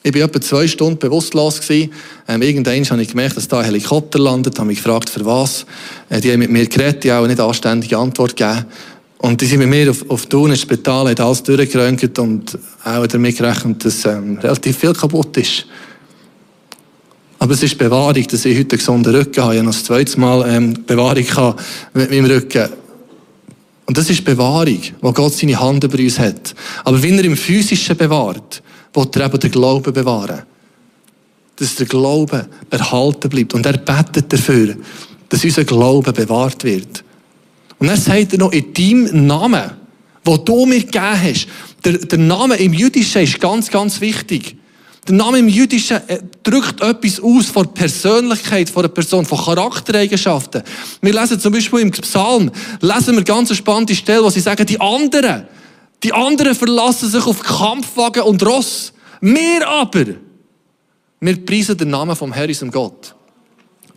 Ich 0.07 0.13
war 0.13 0.21
etwa 0.21 0.39
zwei 0.39 0.65
Stunden 0.69 0.97
bewusstlos. 0.97 1.59
Ähm, 1.69 2.41
irgendwann 2.41 2.85
habe 2.85 3.01
ich 3.01 3.09
gemerkt, 3.09 3.35
dass 3.35 3.49
da 3.49 3.59
ein 3.59 3.65
Helikopter 3.65 4.19
landet. 4.19 4.57
habe 4.57 4.69
mich 4.69 4.77
gefragt, 4.77 5.09
für 5.09 5.25
was. 5.25 5.65
Äh, 6.07 6.21
die 6.21 6.31
haben 6.31 6.39
mit 6.39 6.49
mir 6.49 6.65
geredet, 6.65 7.03
die 7.03 7.11
haben 7.11 7.25
auch 7.25 7.27
nicht 7.27 7.41
anständige 7.41 7.97
Antwort 7.97 8.37
gegeben. 8.37 8.67
Und 9.17 9.41
die 9.41 9.45
sind 9.45 9.59
mit 9.59 9.67
mir 9.67 9.91
auf, 9.91 10.09
auf 10.09 10.25
Thun 10.27 10.51
ins 10.51 10.61
Spital, 10.61 11.09
haben 11.09 11.19
alles 11.19 11.43
durchgeröntgt 11.43 12.17
und 12.19 12.57
auch 12.85 13.05
damit 13.05 13.37
gerechnet, 13.37 13.83
dass 13.83 14.05
ähm, 14.05 14.37
relativ 14.37 14.77
viel 14.77 14.93
kaputt 14.93 15.35
ist. 15.35 15.65
Aber 17.39 17.53
es 17.53 17.61
ist 17.63 17.77
Bewahrung, 17.77 18.25
dass 18.27 18.45
ich 18.45 18.57
heute 18.57 18.75
einen 18.75 18.79
gesunden 18.79 19.13
Rücken 19.13 19.43
habe. 19.43 19.55
Ich 19.55 19.59
habe 19.59 19.67
noch 19.67 19.75
das 19.75 19.83
zweite 19.83 20.17
Mal 20.21 20.49
ähm, 20.49 20.85
Bewahrung 20.87 21.55
mit 21.93 22.09
meinem 22.09 22.25
Rücken. 22.27 22.69
Und 23.85 23.97
das 23.97 24.09
ist 24.09 24.23
Bewahrung, 24.23 24.79
wo 25.01 25.11
Gott 25.11 25.33
seine 25.33 25.59
Hand 25.59 25.83
über 25.83 25.99
uns 25.99 26.17
hat. 26.17 26.55
Aber 26.85 27.03
wenn 27.03 27.17
er 27.17 27.25
im 27.25 27.35
Physischen 27.35 27.97
bewahrt, 27.97 28.63
will 28.97 29.09
er 29.15 29.25
eben 29.25 29.39
den 29.39 29.51
Glauben 29.51 29.93
bewahren. 29.93 30.43
Dass 31.55 31.75
der 31.75 31.85
Glaube 31.85 32.47
erhalten 32.69 33.29
bleibt. 33.29 33.53
Und 33.53 33.65
er 33.65 33.77
betet 33.77 34.31
dafür, 34.33 34.75
dass 35.29 35.43
unser 35.43 35.63
Glaube 35.63 36.11
bewahrt 36.13 36.63
wird. 36.63 37.03
Und 37.79 37.89
er 37.89 37.97
sagt 37.97 38.33
er 38.33 38.39
noch, 38.39 38.51
in 38.51 38.73
deinem 38.73 39.27
Namen, 39.27 39.71
wo 40.23 40.37
du 40.37 40.65
mir 40.65 40.79
gegeben 40.79 41.21
hast, 41.23 41.47
der, 41.85 41.93
der 41.93 42.19
Name 42.19 42.55
im 42.55 42.73
Jüdischen 42.73 43.21
ist 43.21 43.39
ganz, 43.39 43.69
ganz 43.69 44.01
wichtig. 44.01 44.57
Der 45.07 45.15
Name 45.15 45.39
im 45.39 45.47
Jüdischen 45.47 45.97
äh, 46.07 46.19
drückt 46.43 46.81
etwas 46.81 47.21
aus 47.21 47.45
von 47.45 47.73
Persönlichkeit, 47.73 48.69
von 48.69 48.83
der 48.83 48.89
Person, 48.89 49.25
von 49.25 49.37
Charaktereigenschaften. 49.37 50.63
Wir 51.01 51.13
lesen 51.13 51.39
zum 51.39 51.53
Beispiel 51.53 51.79
im 51.79 51.91
Psalm, 51.91 52.51
lesen 52.81 53.15
wir 53.15 53.23
ganz 53.23 53.55
spannende 53.55 53.95
Stelle, 53.95 54.23
wo 54.23 54.29
sie 54.29 54.41
sagen, 54.41 54.65
die 54.65 54.81
anderen, 54.81 55.43
die 56.03 56.13
anderen 56.13 56.55
verlassen 56.55 57.09
sich 57.09 57.25
auf 57.25 57.41
Kampfwagen 57.41 58.23
und 58.23 58.45
Ross. 58.45 58.93
Wir 59.21 59.67
aber, 59.67 60.05
wir 61.19 61.45
preisen 61.45 61.77
den 61.77 61.89
Namen 61.89 62.15
vom 62.15 62.31
Herrn, 62.31 62.49
unserem 62.49 62.71
Gott. 62.71 63.15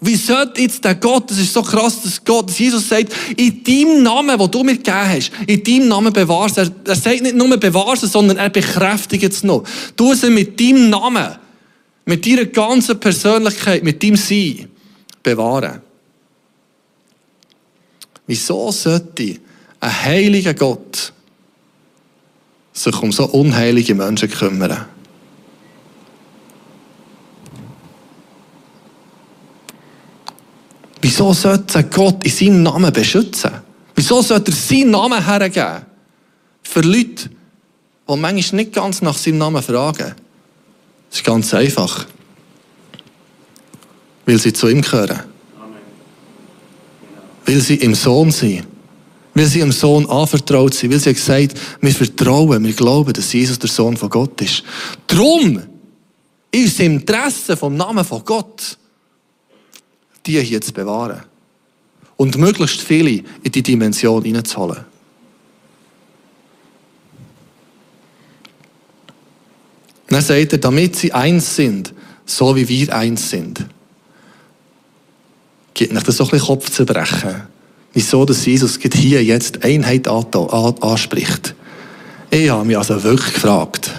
Wie 0.02 0.16
sollte 0.16 0.62
jetzt 0.62 0.82
der 0.82 0.94
Gott, 0.94 1.30
das 1.30 1.36
ist 1.36 1.52
so 1.52 1.62
krass, 1.62 2.02
dass 2.02 2.24
Gott, 2.24 2.48
dass 2.48 2.58
Jesus 2.58 2.88
sagt, 2.88 3.12
in 3.36 3.62
deinem 3.62 4.02
Namen, 4.02 4.38
wo 4.38 4.46
du 4.46 4.64
mir 4.64 4.76
gegeben 4.76 4.96
hast, 4.96 5.30
in 5.46 5.62
deinem 5.62 5.88
Namen 5.88 6.10
bewahrst 6.10 6.56
er, 6.56 6.70
er 6.86 6.94
sagt 6.94 7.20
nicht 7.20 7.36
nur 7.36 7.54
bewahrst 7.58 8.10
sondern 8.10 8.38
er 8.38 8.48
bekräftigt 8.48 9.30
es 9.30 9.42
noch. 9.42 9.64
Du 9.96 10.14
sie 10.14 10.30
mit 10.30 10.58
deinem 10.58 10.88
Namen, 10.88 11.36
mit 12.06 12.24
deiner 12.24 12.46
ganzen 12.46 12.98
Persönlichkeit, 12.98 13.82
mit 13.82 14.02
deinem 14.02 14.16
Sein 14.16 14.70
bewahren. 15.22 15.82
Wieso 18.26 18.72
sollte 18.72 19.36
ein 19.80 20.04
heiliger 20.04 20.54
Gott 20.54 21.12
sich 22.82 23.02
um 23.02 23.12
so 23.12 23.26
unheilige 23.26 23.94
Menschen 23.94 24.30
kümmern. 24.30 24.86
Wieso 31.02 31.32
sollte 31.32 31.84
Gott 31.84 32.24
in 32.24 32.30
seinem 32.30 32.62
Namen 32.62 32.92
beschützen? 32.92 33.50
Wieso 33.94 34.22
sollte 34.22 34.50
er 34.50 34.56
seinen 34.56 34.90
Namen 34.90 35.24
hergeben? 35.24 35.86
Für 36.62 36.80
Leute, 36.80 37.30
die 38.08 38.16
manchmal 38.16 38.62
nicht 38.62 38.72
ganz 38.72 39.02
nach 39.02 39.16
seinem 39.16 39.38
Namen 39.38 39.62
fragen. 39.62 40.14
Das 41.10 41.18
ist 41.18 41.24
ganz 41.24 41.52
einfach. 41.54 42.06
Weil 44.26 44.38
sie 44.38 44.52
zu 44.52 44.68
ihm 44.68 44.82
gehören. 44.82 45.20
Weil 47.46 47.60
sie 47.60 47.76
im 47.76 47.94
Sohn 47.94 48.30
sind. 48.30 48.66
Weil 49.34 49.46
sie 49.46 49.60
dem 49.60 49.72
Sohn 49.72 50.08
anvertraut 50.08 50.74
sind. 50.74 50.92
Weil 50.92 50.98
sie 50.98 51.14
gesagt 51.14 51.54
wir 51.80 51.92
vertrauen, 51.92 52.64
wir 52.64 52.72
glauben, 52.72 53.12
dass 53.12 53.32
Jesus 53.32 53.58
der 53.58 53.68
Sohn 53.68 53.96
von 53.96 54.10
Gott 54.10 54.40
ist. 54.40 54.64
Drum 55.06 55.62
ist 56.50 56.80
im 56.80 56.96
Interesse 56.96 57.56
vom 57.56 57.76
Namen 57.76 58.04
von 58.04 58.24
Gott, 58.24 58.76
die 60.26 60.40
hier 60.40 60.60
zu 60.60 60.72
bewahren. 60.72 61.22
Und 62.16 62.36
möglichst 62.36 62.82
viele 62.82 63.22
in 63.42 63.52
die 63.52 63.62
Dimension 63.62 64.22
hineinzuholen. 64.24 64.84
Dann 70.08 70.22
sagt 70.22 70.52
er, 70.52 70.58
damit 70.58 70.96
sie 70.96 71.12
eins 71.12 71.54
sind, 71.54 71.94
so 72.26 72.56
wie 72.56 72.68
wir 72.68 72.94
eins 72.94 73.30
sind. 73.30 73.64
Geht 75.72 75.92
nicht 75.92 76.06
das 76.06 76.16
so 76.16 76.24
ein 76.24 76.30
bisschen 76.30 76.46
Kopf 76.48 76.68
zu 76.68 76.84
brechen 76.84 77.42
wieso 77.92 78.24
dass 78.24 78.46
Jesus 78.46 78.78
hier 78.80 79.24
jetzt 79.24 79.64
Einheit 79.64 80.08
anspricht. 80.08 81.54
Ich 82.30 82.48
habe 82.50 82.64
mich 82.64 82.78
also 82.78 83.02
wirklich 83.02 83.34
gefragt. 83.34 83.92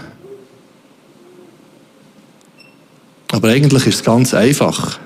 Aber 3.32 3.50
eigentlich 3.50 3.88
ist 3.88 3.96
es 3.96 4.04
ganz 4.04 4.34
einfach. 4.34 5.00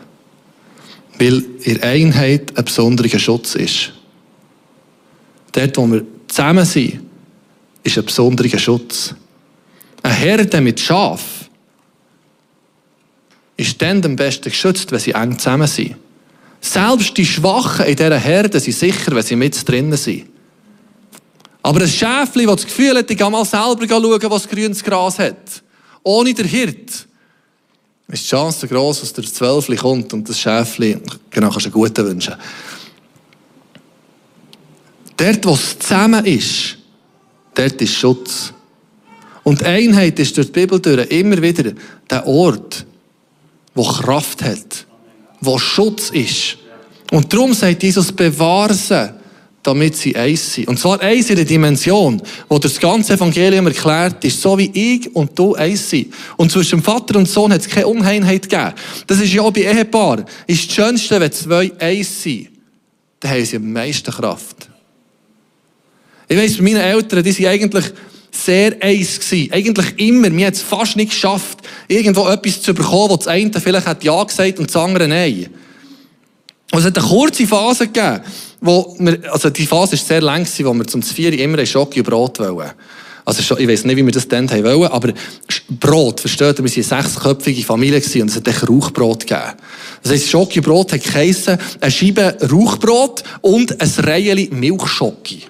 Weil 1.17 1.43
in 1.61 1.81
Einheit 1.81 2.57
ein 2.57 2.65
besonderer 2.65 3.19
Schutz 3.19 3.55
ist. 3.55 3.93
Dort, 5.51 5.77
wo 5.77 5.87
wir 5.87 6.03
zusammen 6.27 6.65
sind, 6.65 7.01
ist 7.83 7.97
ein 7.97 8.05
besonderer 8.05 8.57
Schutz. 8.57 9.15
Ein 10.03 10.13
Herde 10.13 10.61
mit 10.61 10.79
Schaf 10.79 11.49
ist 13.57 13.81
dann 13.81 14.03
am 14.03 14.15
besten 14.15 14.49
geschützt, 14.49 14.91
wenn 14.91 14.99
sie 14.99 15.11
eng 15.11 15.39
zusammen 15.39 15.67
sind. 15.67 15.95
Selbst 16.65 17.15
die 17.15 17.25
Schwachen 17.25 17.85
in 17.85 17.95
dieser 17.95 18.17
Herde 18.17 18.59
sind 18.59 18.73
sicher, 18.73 19.15
wenn 19.15 19.21
sie 19.21 19.35
mit 19.35 19.69
drinnen 19.69 19.95
sind. 19.95 20.25
Aber 21.61 21.81
ein 21.81 21.87
Schäfli, 21.87 22.47
das 22.47 22.55
das 22.55 22.65
Gefühl 22.65 22.97
hat, 22.97 23.09
ich 23.09 23.17
gehe 23.17 23.29
mal 23.29 23.45
selber 23.45 23.87
schauen, 23.87 24.31
was 24.31 24.49
grünes 24.49 24.83
Gras 24.83 25.19
hat, 25.19 25.61
ohne 26.01 26.33
der 26.33 26.47
Hirt, 26.47 27.07
ist 28.07 28.23
die 28.23 28.29
Chance 28.29 28.67
groß, 28.67 29.01
dass 29.01 29.13
der 29.13 29.25
Zwölfli 29.25 29.75
kommt 29.75 30.11
und 30.13 30.27
das 30.27 30.39
Schäfli, 30.39 30.97
genau, 31.29 31.51
kannst 31.51 31.67
du 31.67 31.69
einen 31.69 31.73
guten 31.73 32.05
wünschen. 32.05 32.33
Dort, 35.17 35.45
wo 35.45 35.53
es 35.53 35.77
zusammen 35.77 36.25
ist, 36.25 36.77
dort 37.53 37.79
ist 37.79 37.93
Schutz. 37.93 38.51
Und 39.43 39.63
Einheit 39.63 40.17
ist 40.17 40.35
durch 40.35 40.47
die 40.47 40.61
Bibel 40.61 40.79
durch 40.79 41.07
immer 41.11 41.39
wieder 41.39 41.73
der 42.09 42.25
Ort, 42.25 42.87
wo 43.75 43.83
Kraft 43.83 44.41
hat 44.41 44.87
wo 45.45 45.57
Schutz 45.57 46.09
ist. 46.09 46.57
Und 47.11 47.31
darum 47.31 47.53
sagt 47.53 47.83
Jesus, 47.83 48.11
bewahre 48.11 48.73
sie, 48.73 49.13
damit 49.63 49.95
sie 49.95 50.15
eins 50.15 50.53
sind. 50.53 50.67
Und 50.67 50.79
zwar 50.79 50.99
eins 51.01 51.29
in 51.29 51.35
der 51.35 51.45
Dimension, 51.45 52.21
wo 52.47 52.59
das 52.59 52.79
ganze 52.79 53.13
Evangelium 53.13 53.67
erklärt 53.67 54.23
ist, 54.23 54.41
so 54.41 54.57
wie 54.57 54.71
ich 54.73 55.15
und 55.15 55.37
du 55.37 55.55
eins 55.55 55.89
sind. 55.89 56.13
Und 56.37 56.51
zwischen 56.51 56.81
Vater 56.81 57.17
und 57.17 57.27
Sohn 57.27 57.51
hat 57.51 57.61
es 57.61 57.67
keine 57.67 57.87
Uneinheit 57.87 58.49
gegeben. 58.49 58.73
Das 59.07 59.19
ist 59.19 59.33
ja 59.33 59.41
auch 59.41 59.51
bei 59.51 59.61
Ehepaaren. 59.61 60.25
Ist 60.45 60.67
das 60.67 60.75
Schönste, 60.75 61.19
wenn 61.19 61.31
zwei 61.31 61.71
eins 61.79 62.23
sind. 62.23 62.49
Dann 63.19 63.31
haben 63.31 63.45
sie 63.45 63.55
am 63.55 63.71
meisten 63.71 64.11
Kraft. 64.11 64.69
Ich 66.27 66.37
weiss, 66.37 66.57
bei 66.57 66.63
meinen 66.63 66.81
Eltern, 66.81 67.23
die 67.23 67.31
sind 67.31 67.47
eigentlich 67.47 67.85
sehr 68.35 68.75
eins 68.81 69.19
gewesen. 69.19 69.51
Eigentlich 69.51 69.97
immer. 69.97 70.29
Mir 70.29 70.47
hat 70.47 70.55
es 70.55 70.61
fast 70.61 70.95
nicht 70.95 71.11
geschafft, 71.11 71.59
irgendwo 71.87 72.27
etwas 72.27 72.61
zu 72.61 72.73
bekommen, 72.73 73.11
wo 73.11 73.17
das 73.17 73.27
eine 73.27 73.51
vielleicht 73.59 73.87
hat 73.87 74.03
Ja 74.03 74.23
gesagt 74.23 74.59
und 74.59 74.67
das 74.67 74.75
andere 74.75 75.07
Nein. 75.07 75.47
Und 76.71 76.79
es 76.79 76.85
hat 76.85 76.97
eine 76.97 77.07
kurze 77.07 77.47
Phase 77.47 77.87
gegeben, 77.87 78.21
wo 78.59 78.95
wir, 78.99 79.31
also 79.31 79.49
die 79.49 79.65
Phase 79.65 79.93
war 79.93 79.99
sehr 79.99 80.21
lang, 80.21 80.47
wo 80.59 80.73
wir 80.73 80.87
zum 80.87 81.01
Zvieri 81.01 81.41
immer 81.41 81.59
ein 81.59 81.67
und 81.75 82.03
Brot 82.03 82.39
wollen. 82.39 82.71
Also 83.23 83.55
ich 83.57 83.67
weiß 83.67 83.85
nicht, 83.85 83.97
wie 83.97 84.05
wir 84.05 84.11
das 84.11 84.27
dann 84.27 84.49
wollen, 84.51 84.83
aber 84.83 85.11
Brot, 85.79 86.19
versteht 86.19 86.59
ihr, 86.59 86.63
wir 86.63 86.71
waren 86.71 86.95
eine 86.95 87.03
sechsköpfige 87.03 87.63
Familie 87.63 88.01
und 88.21 88.29
es 88.29 88.35
hat 88.35 88.47
echt 88.47 88.69
Rauchbrot 88.69 89.21
gegeben. 89.21 89.53
Das 90.03 90.11
heisst, 90.11 90.29
Schokibrot 90.29 90.93
hat 90.93 91.03
geheissen, 91.03 91.57
eine 91.81 91.91
Scheibe 91.91 92.37
Rauchbrot 92.51 93.23
und 93.41 93.81
ein 93.81 93.91
Reihe 94.05 94.47
Milchschoki. 94.51 95.43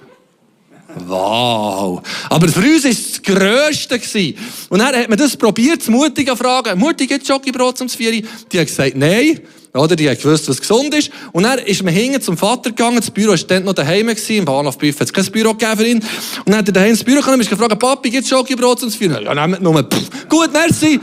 Wow! 1.04 2.00
Aber 2.30 2.48
für 2.48 2.60
uns 2.60 2.84
war 2.84 2.90
es 2.90 3.12
das 3.12 3.22
Grösste. 3.22 4.34
Und 4.70 4.78
dann 4.78 4.96
hat 4.96 5.08
man 5.08 5.18
das 5.18 5.36
probiert, 5.36 5.80
das 5.80 5.88
Mutige 5.88 6.34
fragen. 6.36 6.78
Mutig, 6.78 7.08
gibt 7.08 7.26
Schokibrot 7.26 7.76
zum 7.76 7.88
Zvieri? 7.88 8.24
Die 8.50 8.58
hat 8.58 8.66
gesagt, 8.66 8.96
nein. 8.96 9.40
Oder? 9.74 9.94
Die 9.94 10.08
hat 10.08 10.18
gewusst, 10.22 10.48
was 10.48 10.58
gesund 10.58 10.94
ist. 10.94 11.10
Und 11.32 11.42
dann 11.42 11.58
ist 11.58 11.82
man 11.82 11.92
hinten 11.92 12.22
zum 12.22 12.38
Vater 12.38 12.70
gegangen. 12.70 12.96
Das 12.96 13.10
Büro 13.10 13.32
war 13.32 13.36
dann 13.36 13.64
noch 13.64 13.74
daheim. 13.74 14.06
Gewesen. 14.06 14.36
Im 14.36 14.44
Bahnhof 14.46 14.78
Büff 14.78 14.98
hat 14.98 15.08
es 15.08 15.12
kein 15.12 15.26
Büro 15.26 15.52
gegeben. 15.52 16.02
Und 16.02 16.48
dann 16.48 16.56
hat 16.56 16.68
er 16.68 16.72
daheim 16.72 16.90
ins 16.90 17.04
Büro 17.04 17.18
gekommen 17.18 17.40
und 17.40 17.50
gefragt, 17.50 17.78
Papi, 17.78 18.08
gibt 18.08 18.24
es 18.24 18.30
Schokibrot 18.30 18.80
zum 18.80 18.90
Zvieri? 18.90 19.22
Ja, 19.22 19.34
nehmt 19.34 19.60
nur. 19.60 19.82
Pff, 19.82 20.28
gut, 20.30 20.50
merci. 20.50 20.98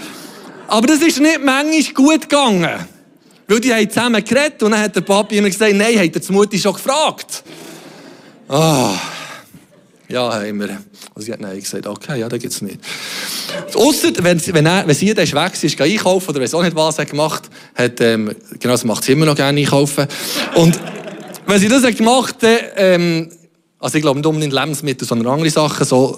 Aber 0.67 0.87
das 0.87 1.01
ist 1.01 1.19
nicht 1.19 1.43
manchmal 1.43 1.93
gut 1.93 2.21
gegangen. 2.21 2.87
Weil 3.47 3.59
die 3.59 3.71
haben 3.71 3.89
zusammen 3.89 4.23
geredet 4.23 4.63
und 4.63 4.71
dann 4.71 4.79
hat 4.79 4.95
der 4.95 5.01
Papi 5.01 5.37
immer 5.37 5.49
gesagt, 5.49 5.73
nein, 5.75 5.99
hat 5.99 6.15
er 6.15 6.19
die 6.19 6.31
Mutti 6.31 6.57
schon 6.57 6.73
gefragt. 6.73 7.43
Ah. 8.47 8.89
Oh. 8.89 9.22
Ja, 10.13 10.31
haben 10.31 10.59
wir. 10.59 10.69
Also 11.15 11.25
ich 11.25 11.31
habe 11.31 11.41
nein 11.41 11.59
gesagt, 11.59 11.87
okay, 11.87 12.19
ja, 12.19 12.29
da 12.29 12.37
gibt 12.37 12.53
es 12.53 12.61
nicht. 12.61 12.77
Ausser, 13.73 14.09
wenn, 14.19 14.39
wenn, 14.45 14.65
wenn 14.65 14.95
sie 14.95 15.11
dann 15.11 15.25
weg 15.25 15.53
ist, 15.53 15.63
ist 15.63 15.81
einkaufen 15.81 16.29
oder 16.29 16.39
weiß 16.39 16.53
auch 16.53 16.61
nicht 16.61 16.75
was 16.75 16.99
er 16.99 17.05
gemacht 17.05 17.49
hat, 17.73 17.99
ähm, 17.99 18.31
genau, 18.59 18.75
das 18.75 18.83
macht 18.83 19.05
sie 19.05 19.13
immer 19.13 19.25
noch 19.25 19.35
gerne 19.35 19.59
einkaufen. 19.59 20.05
Und 20.53 20.79
wenn 21.47 21.59
sie 21.59 21.67
das 21.67 21.83
hat 21.83 21.97
gemacht 21.97 22.35
hat, 22.43 22.59
ähm, 22.75 23.31
also 23.83 23.97
ich 23.97 24.01
glaube 24.01 24.17
nicht 24.17 24.25
unbedingt 24.25 24.53
Lebensmittel, 24.53 25.05
sondern 25.05 25.33
andere 25.33 25.49
Sachen, 25.49 25.85
so 25.85 26.17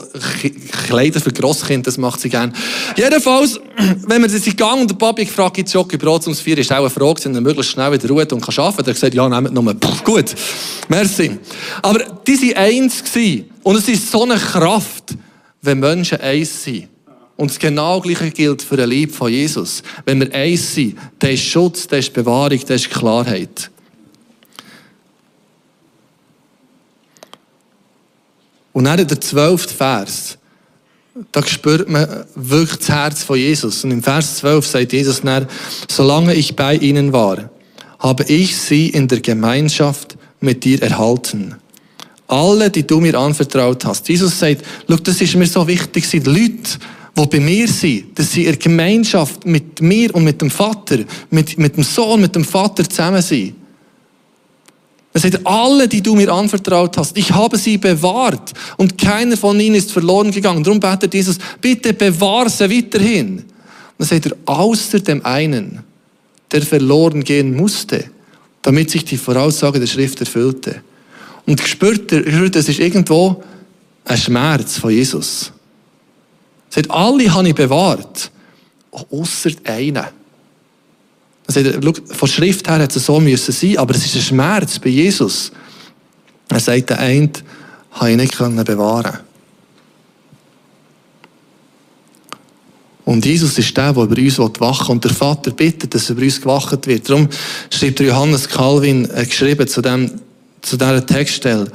Kleider 0.85 1.19
für 1.19 1.31
Grosskinder, 1.31 1.85
das 1.85 1.97
macht 1.97 2.19
sie 2.19 2.29
gerne. 2.29 2.53
Jedenfalls, 2.95 3.59
wenn 4.07 4.21
wir 4.21 4.29
sind 4.29 4.45
gegangen 4.45 4.81
und 4.81 4.91
der 4.91 4.95
Papi 4.95 5.25
gefragt, 5.25 5.55
gibt 5.55 5.67
es 5.67 5.73
Schokobrot 5.73 6.27
ums 6.27 6.41
Vier, 6.41 6.59
ist 6.59 6.71
auch 6.71 6.77
eine 6.77 6.91
Frage, 6.91 7.23
er 7.25 7.41
möglichst 7.41 7.71
schnell 7.71 7.91
wieder 7.91 8.07
ruht 8.07 8.31
und 8.33 8.41
kann 8.41 8.55
arbeiten. 8.55 8.81
Er 8.81 8.85
hat 8.85 8.93
gesagt, 8.93 9.15
ja, 9.15 9.27
nehmt 9.27 9.51
nur. 9.51 9.73
Pff, 9.73 10.03
gut, 10.03 10.35
merci. 10.89 11.39
Aber 11.81 12.03
die 12.27 12.37
waren 12.37 12.55
eins 12.55 13.03
gewesen. 13.03 13.45
Und 13.63 13.77
es 13.77 13.89
ist 13.89 14.11
so 14.11 14.21
eine 14.21 14.35
Kraft, 14.35 15.15
wenn 15.63 15.79
Menschen 15.79 16.21
eins 16.21 16.63
sind. 16.63 16.87
Und 17.35 17.49
das 17.49 17.57
genau 17.57 17.99
Gleiche 17.99 18.29
gilt 18.29 18.61
für 18.61 18.77
den 18.77 18.91
Lieb 18.91 19.11
von 19.11 19.31
Jesus. 19.31 19.81
Wenn 20.05 20.19
wir 20.19 20.31
eins 20.35 20.75
sind, 20.75 20.97
dann 21.17 21.31
ist 21.31 21.43
Schutz, 21.43 21.87
dann 21.87 21.97
ist 21.97 22.13
Bewahrung, 22.13 22.59
dann 22.67 22.75
ist 22.75 22.91
Klarheit. 22.91 23.71
Und 28.75 28.83
dann 28.83 29.07
der 29.07 29.21
zwölfte 29.21 29.73
Vers, 29.73 30.37
da 31.31 31.47
spürt 31.47 31.89
man 31.89 32.25
wirklich 32.35 32.79
das 32.79 32.89
Herz 32.89 33.23
von 33.23 33.37
Jesus. 33.37 33.85
Und 33.85 33.91
im 33.91 34.03
Vers 34.03 34.39
12 34.39 34.67
sagt 34.67 34.91
Jesus 34.91 35.21
dann, 35.21 35.47
solange 35.89 36.33
ich 36.33 36.57
bei 36.57 36.75
ihnen 36.75 37.13
war, 37.13 37.49
habe 37.99 38.25
ich 38.25 38.57
sie 38.57 38.89
in 38.89 39.07
der 39.07 39.21
Gemeinschaft 39.21 40.17
mit 40.41 40.65
dir 40.65 40.83
erhalten. 40.83 41.55
Alle, 42.27 42.69
die 42.69 42.85
du 42.85 42.99
mir 42.99 43.17
anvertraut 43.17 43.85
hast. 43.85 44.09
Jesus 44.09 44.37
sagt, 44.37 44.65
schau, 44.89 44.97
das 44.97 45.21
ist 45.21 45.35
mir 45.35 45.47
so 45.47 45.65
wichtig, 45.65 46.09
die 46.09 46.19
Leute, 46.19 46.77
die 47.17 47.25
bei 47.27 47.39
mir 47.39 47.69
sind, 47.69 48.19
dass 48.19 48.33
sie 48.33 48.43
in 48.43 48.59
Gemeinschaft 48.59 49.45
mit 49.45 49.79
mir 49.79 50.13
und 50.13 50.25
mit 50.25 50.41
dem 50.41 50.51
Vater, 50.51 50.97
mit, 51.29 51.57
mit 51.57 51.77
dem 51.77 51.83
Sohn, 51.85 52.19
mit 52.19 52.35
dem 52.35 52.43
Vater 52.43 52.83
zusammen 52.89 53.21
sind. 53.21 53.55
Er 55.15 55.21
sagt, 55.21 55.47
alle, 55.47 55.87
die 55.87 56.01
du 56.01 56.13
mir 56.13 56.29
anvertraut 56.29 56.97
hast, 56.97 57.17
ich 57.17 57.31
habe 57.31 57.57
sie 57.57 57.77
bewahrt 57.77 58.51
und 58.75 58.97
keiner 58.97 59.37
von 59.37 59.57
ihnen 59.57 59.75
ist 59.75 59.93
verloren 59.93 60.29
gegangen. 60.29 60.61
Darum 60.61 60.81
betet 60.81 61.13
Jesus, 61.13 61.37
bitte 61.61 61.93
bewahr 61.93 62.49
sie 62.49 62.69
weiterhin. 62.69 63.37
Und 63.37 63.45
dann 63.97 64.07
sagt 64.09 64.25
er, 64.25 64.35
außer 64.43 64.99
dem 64.99 65.25
einen, 65.25 65.83
der 66.51 66.63
verloren 66.63 67.23
gehen 67.23 67.55
musste, 67.55 68.09
damit 68.61 68.91
sich 68.91 69.05
die 69.05 69.15
Voraussage 69.15 69.79
der 69.79 69.87
Schrift 69.87 70.19
erfüllte. 70.19 70.81
Und 71.45 71.61
gespürt, 71.61 72.11
das 72.11 72.67
ist 72.67 72.79
irgendwo 72.79 73.41
ein 74.03 74.17
Schmerz 74.17 74.79
von 74.79 74.91
Jesus. 74.91 75.53
Er 76.71 76.73
sagt, 76.73 76.91
alle 76.91 77.33
habe 77.33 77.47
ich 77.47 77.55
bewahrt, 77.55 78.31
außer 78.91 79.51
einen. 79.63 80.03
Also, 81.47 81.93
von 82.11 82.27
Schrift 82.27 82.67
her 82.67 82.79
hätte 82.79 82.97
es 82.97 83.05
so 83.05 83.19
müssen 83.19 83.51
sein, 83.51 83.77
aber 83.77 83.95
es 83.95 84.05
ist 84.05 84.15
ein 84.15 84.21
Schmerz 84.21 84.79
bei 84.79 84.89
Jesus. 84.89 85.51
Er 86.49 86.59
sagt, 86.59 86.89
der 86.89 86.99
eine 86.99 87.29
habe 87.91 88.11
ich 88.11 88.17
nicht 88.17 88.37
bewahren 88.37 89.19
Und 93.05 93.25
Jesus 93.25 93.57
ist 93.57 93.77
der, 93.77 93.93
der 93.93 94.03
über 94.03 94.17
uns 94.17 94.39
wachen 94.39 94.87
will. 94.87 94.93
Und 94.93 95.03
der 95.03 95.11
Vater 95.11 95.51
bittet, 95.51 95.93
dass 95.93 96.09
über 96.09 96.23
uns 96.23 96.41
gewacht 96.41 96.87
wird. 96.87 97.07
Darum 97.07 97.29
schreibt 97.69 97.99
Johannes 97.99 98.49
Calvin 98.49 99.07
äh, 99.11 99.25
geschrieben 99.25 99.67
zu, 99.67 99.81
dem, 99.81 100.09
zu 100.61 100.77
dieser 100.77 101.05
Textstelle, 101.05 101.71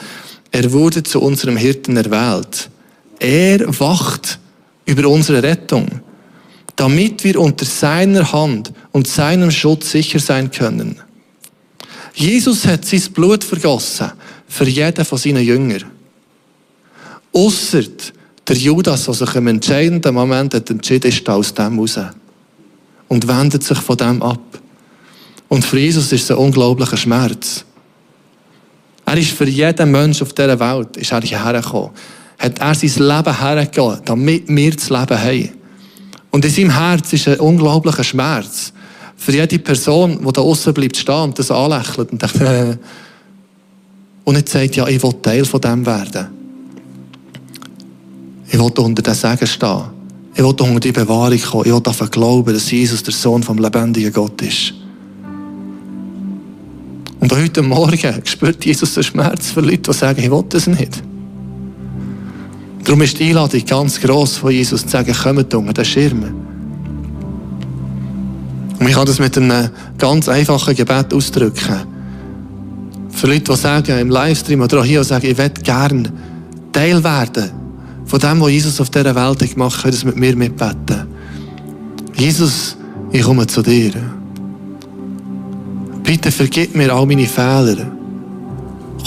er 0.50 0.72
wurde 0.72 1.04
zu 1.04 1.20
unserem 1.20 1.56
Hirten 1.56 1.96
erwählt. 1.96 2.68
Er 3.20 3.60
wacht 3.78 4.40
über 4.86 5.08
unsere 5.08 5.42
Rettung 5.42 6.00
damit 6.80 7.24
wir 7.24 7.38
unter 7.38 7.66
seiner 7.66 8.32
Hand 8.32 8.72
und 8.92 9.06
seinem 9.06 9.50
Schutz 9.50 9.90
sicher 9.90 10.18
sein 10.18 10.50
können. 10.50 11.00
Jesus 12.14 12.66
hat 12.66 12.84
sein 12.84 13.02
Blut 13.12 13.44
vergossen 13.44 14.12
für 14.48 14.68
jeden 14.68 15.04
von 15.04 15.18
seinen 15.18 15.44
Jüngern. 15.44 15.84
Ausser 17.32 17.82
der 18.48 18.56
Judas, 18.56 19.04
der 19.04 19.14
sich 19.14 19.34
im 19.36 19.46
entscheidenden 19.46 20.14
Moment 20.14 20.54
hat 20.54 20.70
entschieden 20.70 21.08
ist, 21.08 21.28
aus 21.28 21.54
dem 21.54 21.78
raus. 21.78 21.98
Und 23.08 23.28
wendet 23.28 23.62
sich 23.62 23.78
von 23.78 23.96
dem 23.96 24.22
ab. 24.22 24.40
Und 25.48 25.64
für 25.64 25.78
Jesus 25.78 26.12
ist 26.12 26.24
es 26.24 26.30
ein 26.30 26.36
unglaublicher 26.36 26.96
Schmerz. 26.96 27.64
Er 29.06 29.16
ist 29.16 29.32
für 29.32 29.48
jeden 29.48 29.90
Menschen 29.90 30.22
auf 30.22 30.32
dieser 30.32 30.58
Welt 30.60 30.96
ist 30.96 31.10
er 31.10 31.20
hierher 31.20 31.60
gekommen. 31.60 31.90
Hat 32.38 32.58
er 32.58 32.74
sein 32.74 33.06
Leben 33.06 33.38
hergegeben, 33.38 34.00
damit 34.04 34.48
wir 34.48 34.70
das 34.70 34.90
Leben 34.90 35.18
haben. 35.18 35.50
Und 36.30 36.44
in 36.44 36.50
seinem 36.50 36.70
Herz 36.70 37.12
ist 37.12 37.26
ein 37.26 37.40
unglaublicher 37.40 38.04
Schmerz. 38.04 38.72
Für 39.20 39.32
jede 39.32 39.58
Person, 39.58 40.18
die 40.26 40.32
da 40.32 40.40
außen 40.40 40.72
bleibt 40.72 40.96
stehen 40.96 41.24
und 41.24 41.38
das 41.38 41.50
anlächelt 41.50 42.10
und 42.10 42.22
denkt, 42.22 42.40
äh, 42.40 42.76
und 44.24 44.34
nicht 44.34 44.48
sagt, 44.48 44.76
ja, 44.76 44.88
ich 44.88 45.02
will 45.02 45.12
Teil 45.20 45.44
von 45.44 45.60
dem 45.60 45.84
werden. 45.84 46.28
Ich 48.48 48.54
will 48.54 48.72
unter 48.78 49.02
den 49.02 49.14
Segen 49.14 49.46
stehen. 49.46 49.82
Ich 50.32 50.38
will 50.38 50.46
unter 50.46 50.80
die 50.80 50.92
Bewahrung 50.92 51.38
kommen. 51.38 51.66
Ich 51.66 51.72
will 51.72 51.80
davon 51.82 52.10
glauben, 52.10 52.54
dass 52.54 52.70
Jesus 52.70 53.02
der 53.02 53.12
Sohn 53.12 53.42
vom 53.42 53.58
lebendigen 53.58 54.10
Gott 54.10 54.40
ist. 54.40 54.72
Und 57.20 57.30
heute 57.30 57.60
Morgen 57.60 58.22
spürt 58.24 58.64
Jesus 58.64 58.94
den 58.94 59.02
Schmerz 59.02 59.50
für 59.50 59.60
Leute, 59.60 59.90
die 59.90 59.92
sagen, 59.92 60.22
ich 60.22 60.30
will 60.30 60.44
das 60.48 60.66
nicht. 60.66 61.02
Darum 62.84 63.02
ist 63.02 63.18
die 63.18 63.28
Einladung 63.28 63.66
ganz 63.66 64.00
gross 64.00 64.38
von 64.38 64.50
Jesus 64.50 64.80
zu 64.80 64.88
sagen, 64.88 65.12
kommt 65.12 65.52
unter 65.52 65.74
den 65.74 65.84
Schirm. 65.84 66.49
Und 68.80 68.88
ich 68.88 68.94
kann 68.94 69.06
das 69.06 69.18
mit 69.18 69.36
einem 69.36 69.68
ganz 69.98 70.28
einfachen 70.28 70.74
Gebet 70.74 71.12
ausdrücken. 71.14 71.86
Für 73.10 73.26
Leute, 73.26 73.52
die 73.52 73.56
sagen, 73.56 73.98
im 73.98 74.08
Livestream 74.08 74.62
oder 74.62 74.80
auch 74.80 74.84
hier, 74.84 75.00
die 75.00 75.06
sagen, 75.06 75.26
ich 75.26 75.36
möchte 75.36 75.60
gerne 75.62 76.10
Teil 76.72 77.04
werden 77.04 77.50
von 78.10 78.18
dem, 78.18 78.40
was 78.40 78.50
Jesus 78.50 78.80
auf 78.80 78.90
dieser 78.90 79.14
Welt 79.14 79.38
gemacht 79.38 79.76
hat, 79.76 79.82
können 79.82 79.94
das 79.94 80.04
mit 80.04 80.16
mir 80.16 80.34
mitbeten. 80.34 81.06
Jesus, 82.16 82.76
ich 83.12 83.22
komme 83.22 83.46
zu 83.46 83.62
dir. 83.62 83.92
Bitte 86.02 86.32
vergib 86.32 86.74
mir 86.74 86.92
all 86.92 87.06
meine 87.06 87.26
Fehler. 87.26 87.86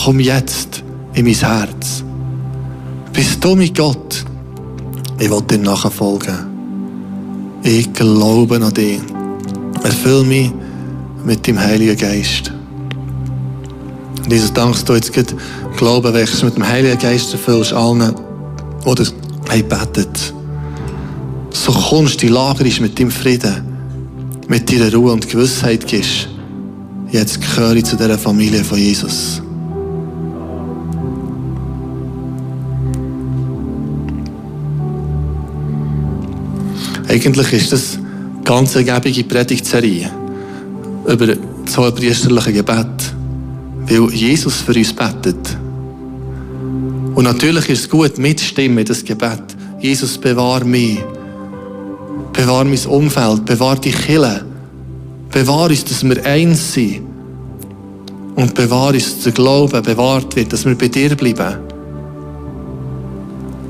Komm 0.03 0.21
jetzt 0.21 0.83
in 1.15 1.25
mein 1.25 1.33
Herz. 1.33 2.03
Bist 3.11 3.43
du 3.43 3.55
mit 3.55 3.77
Gott? 3.77 4.23
Ich 5.19 5.29
will 5.29 5.41
dir 5.41 5.57
nachfolgen. 5.57 6.37
Ich 7.61 7.91
glaube 7.91 8.55
an 8.55 8.73
dich. 8.73 9.01
Erfüll 9.83 10.23
mich 10.23 10.51
mit 11.25 11.45
dem 11.45 11.59
Heiligen 11.59 11.97
Geist. 11.97 12.51
Und 14.23 14.31
Jesus, 14.31 14.53
dankst 14.53 14.87
du 14.87 14.93
jetzt 14.93 15.13
gut 15.13 15.35
Glauben 15.77 16.13
wächst 16.13 16.43
mit 16.43 16.55
dem 16.55 16.67
Heiligen 16.67 16.97
Geist 16.97 17.33
erfüllst 17.33 17.73
allen, 17.73 18.13
die 18.85 18.95
das 18.95 19.13
haben 19.49 19.67
betet. 19.67 20.33
So 21.51 21.71
kommst 21.71 22.21
du, 22.21 22.27
lagerst 22.27 22.81
mit 22.81 22.99
deinem 22.99 23.11
Frieden, 23.11 23.55
mit 24.47 24.71
deiner 24.71 24.93
Ruhe 24.93 25.11
und 25.11 25.27
Gewissheit 25.27 25.85
gibst. 25.87 26.29
Jetzt 27.11 27.39
gehöre 27.41 27.75
ich 27.75 27.85
zu 27.85 27.95
dieser 27.95 28.17
Familie 28.17 28.63
von 28.63 28.77
Jesus. 28.77 29.41
Eigentlich 37.07 37.53
ist 37.53 37.71
das 37.71 37.99
ganz 38.43 38.75
ergebige 38.75 39.23
Predigtserie 39.23 40.11
über 41.07 41.27
das 41.27 41.77
hohepriesterliche 41.77 42.53
Gebet, 42.53 43.13
weil 43.87 44.09
Jesus 44.11 44.61
für 44.61 44.73
uns 44.73 44.93
betet. 44.93 45.57
Und 47.15 47.25
natürlich 47.25 47.69
ist 47.69 47.81
es 47.81 47.89
gut, 47.89 48.17
mitstimmen 48.17 48.79
in 48.79 48.85
das 48.85 49.03
Gebet. 49.03 49.43
Jesus, 49.79 50.17
bewahr 50.17 50.63
mich. 50.63 50.99
Bewahr 52.31 52.63
mein 52.63 52.85
Umfeld. 52.87 53.45
Bewahr 53.45 53.75
die 53.75 53.91
Kille. 53.91 54.45
Bewahr 55.31 55.69
uns, 55.69 55.85
dass 55.85 56.03
wir 56.03 56.25
eins 56.25 56.73
sind. 56.73 57.01
Und 58.35 58.55
bewahr 58.55 58.93
uns, 58.93 59.15
dass 59.15 59.23
der 59.25 59.33
Glaube 59.33 59.81
bewahrt 59.81 60.35
wird, 60.35 60.51
dass 60.51 60.65
wir 60.65 60.75
bei 60.75 60.87
dir 60.87 61.15
bleiben. 61.15 61.59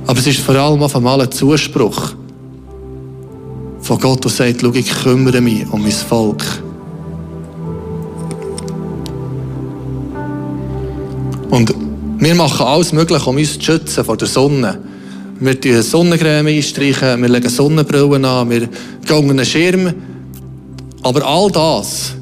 Aber 0.05 0.19
es 0.19 0.27
ist 0.27 0.39
vor 0.39 0.55
allem 0.55 0.81
auf 0.81 0.95
einmal 0.95 1.21
ein 1.21 1.31
Zuspruch 1.31 2.13
von 3.83 3.99
Gott, 3.99 4.23
der 4.23 4.31
sagt, 4.31 4.61
schau, 4.61 4.71
ich 4.73 4.89
kümmere 4.89 5.41
mich 5.41 5.69
um 5.69 5.81
mein 5.81 5.91
Volk. 5.91 6.43
Und 11.49 11.73
wir 12.17 12.35
machen 12.35 12.65
alles 12.65 12.93
Mögliche, 12.93 13.29
um 13.29 13.35
uns 13.35 13.59
zu 13.59 13.61
schützen 13.61 14.05
vor 14.05 14.15
der 14.17 14.27
Sonne. 14.27 14.79
Wir 15.39 15.59
tun 15.59 15.81
Sonnencreme 15.81 16.47
einstreichen, 16.47 17.21
wir 17.21 17.29
legen 17.29 17.49
Sonnenbrillen 17.49 18.23
an, 18.23 18.49
wir 18.49 18.69
gehen 19.05 19.29
einen 19.29 19.45
Schirm. 19.45 19.93
Aber 21.01 21.25
all 21.27 21.51
das 21.51 22.13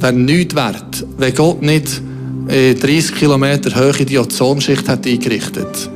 wäre 0.00 0.12
nichts 0.12 0.56
wert, 0.56 1.06
wenn 1.16 1.34
Gott 1.34 1.62
nicht 1.62 2.02
30 2.48 3.14
Kilometer 3.14 3.74
hohe 3.74 4.04
die 4.04 4.18
Ozonschicht 4.18 4.88
hat 4.88 5.06
eingerichtet. 5.06 5.88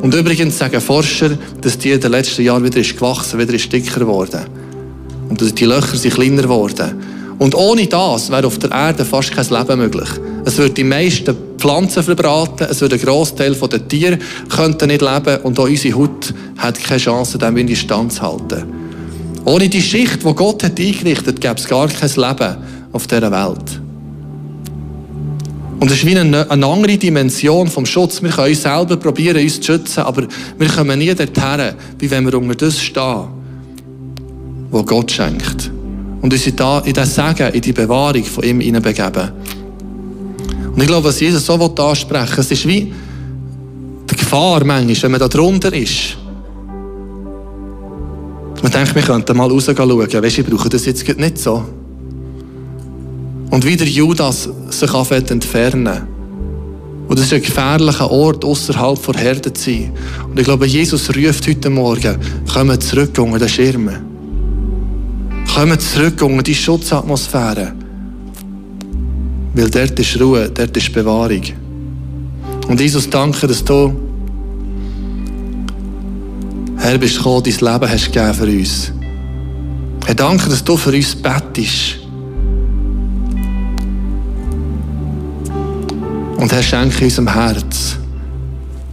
Und 0.00 0.14
übrigens 0.14 0.58
sagen 0.58 0.80
Forscher, 0.80 1.38
dass 1.60 1.78
die 1.78 1.90
in 1.90 2.00
den 2.00 2.10
letzten 2.10 2.42
Jahren 2.42 2.64
wieder 2.64 2.78
ist 2.78 2.96
gewachsen, 2.96 3.38
wieder 3.38 3.54
ist 3.54 3.72
dicker 3.72 4.00
geworden. 4.00 4.61
Und 5.32 5.58
die 5.58 5.64
Löcher 5.64 5.96
sind 5.96 6.12
kleiner 6.12 6.42
geworden. 6.42 6.92
Und 7.38 7.54
ohne 7.54 7.86
das 7.86 8.30
wäre 8.30 8.46
auf 8.46 8.58
der 8.58 8.70
Erde 8.70 9.02
fast 9.06 9.32
kein 9.32 9.46
Leben 9.48 9.78
möglich. 9.78 10.08
Es 10.44 10.58
würde 10.58 10.74
die 10.74 10.84
meisten 10.84 11.34
Pflanzen 11.56 12.02
verbraten, 12.02 12.66
es 12.68 12.82
würde 12.82 12.96
ein 12.96 13.00
Großteil 13.00 13.54
der 13.54 13.88
Tiere 13.88 14.18
könnten 14.54 14.88
nicht 14.88 15.00
leben 15.00 15.38
und 15.42 15.58
auch 15.58 15.64
unsere 15.64 15.96
Haut 15.96 16.34
hat 16.58 16.78
keine 16.84 17.00
Chance, 17.00 17.38
dem 17.38 17.56
in 17.56 17.74
Stand 17.74 18.12
zu 18.12 18.20
halten. 18.20 18.64
Ohne 19.46 19.70
die 19.70 19.80
Schicht, 19.80 20.22
die 20.22 20.34
Gott 20.34 20.62
hat 20.64 20.78
eingerichtet, 20.78 21.40
gäbe 21.40 21.54
es 21.56 21.66
gar 21.66 21.88
kein 21.88 22.10
Leben 22.10 22.56
auf 22.92 23.06
dieser 23.06 23.32
Welt. 23.32 23.80
Und 25.80 25.90
es 25.90 25.96
ist 25.96 26.06
wie 26.06 26.16
eine, 26.16 26.50
eine 26.50 26.66
andere 26.66 26.98
Dimension 26.98 27.68
vom 27.68 27.86
Schutz. 27.86 28.22
Wir 28.22 28.30
können 28.30 28.50
uns 28.50 28.62
selber 28.62 28.98
probieren, 28.98 29.42
uns 29.42 29.60
zu 29.60 29.72
schützen, 29.72 30.00
aber 30.00 30.26
wir 30.58 30.68
kommen 30.68 30.98
nie 30.98 31.14
dorthin, 31.14 31.74
wie 31.98 32.10
wenn 32.10 32.26
wir 32.26 32.34
unter 32.38 32.54
das 32.54 32.78
stehen, 32.78 33.41
was 34.72 34.86
Gott 34.86 35.10
schenkt. 35.10 35.70
Und 36.20 36.32
uns 36.32 36.46
in 36.46 36.56
das 36.56 37.14
Segen, 37.14 37.52
in 37.52 37.60
die 37.60 37.72
Bewahrung 37.72 38.24
von 38.24 38.44
ihm 38.44 38.60
hineinbegeben. 38.60 39.30
Und 40.74 40.80
ich 40.80 40.86
glaube, 40.86 41.08
was 41.08 41.20
Jesus 41.20 41.44
so 41.44 41.54
ansprechen 41.54 42.36
will, 42.36 42.40
es 42.40 42.50
ist 42.50 42.66
wie 42.66 42.92
die 44.10 44.16
Gefahr 44.16 44.64
manchmal, 44.64 45.02
wenn 45.02 45.10
man 45.10 45.20
da 45.20 45.28
drunter 45.28 45.72
ist. 45.72 46.16
Man 48.62 48.72
denkt, 48.72 48.94
wir 48.94 49.02
könnten 49.02 49.36
mal 49.36 49.50
rausschauen. 49.50 49.98
Weißt 49.98 50.38
du, 50.38 50.40
ich 50.40 50.46
brauche 50.46 50.68
das 50.68 50.86
jetzt 50.86 51.06
nicht 51.18 51.38
so. 51.38 51.64
Und 53.50 53.66
wie 53.66 53.76
der 53.76 53.88
Judas 53.88 54.48
sich 54.70 54.94
anfängt 54.94 55.30
entfernen. 55.30 56.06
Und 57.08 57.18
das 57.18 57.26
ist 57.26 57.34
ein 57.34 57.42
gefährlicher 57.42 58.10
Ort, 58.10 58.44
außerhalb 58.44 59.04
der 59.12 59.20
Herde 59.20 59.52
zu 59.52 59.70
sein. 59.70 59.92
Und 60.30 60.38
ich 60.38 60.44
glaube, 60.44 60.66
Jesus 60.66 61.10
ruft 61.14 61.46
heute 61.46 61.68
Morgen, 61.68 62.16
kommen 62.50 62.80
zurück 62.80 63.18
unter 63.18 63.40
den 63.40 63.48
Schirmen. 63.48 64.11
Kommen 65.54 65.78
zurück 65.78 66.22
unter 66.22 66.42
die 66.42 66.54
Schutzatmosphäre. 66.54 67.74
Weil 69.54 69.70
dort 69.70 69.98
ist 69.98 70.18
Ruhe, 70.18 70.48
dort 70.48 70.74
ist 70.74 70.92
Bewahrung. 70.94 71.42
Und 72.68 72.80
Jesus, 72.80 73.10
danke, 73.10 73.46
dass 73.46 73.62
du, 73.62 73.94
Herr, 76.78 76.96
bist 76.96 77.18
gekommen, 77.18 77.42
dein 77.44 77.72
Leben 77.72 77.92
hast 77.92 78.12
gegeben 78.12 78.34
für 78.34 78.46
uns. 78.46 78.92
Herr, 80.06 80.14
danke, 80.14 80.48
dass 80.48 80.64
du 80.64 80.74
für 80.78 80.90
uns 80.90 81.14
bettest. 81.14 81.98
Und 86.38 86.50
Herr, 86.50 86.62
schenke 86.62 87.04
unserem 87.04 87.28
Herz 87.28 87.96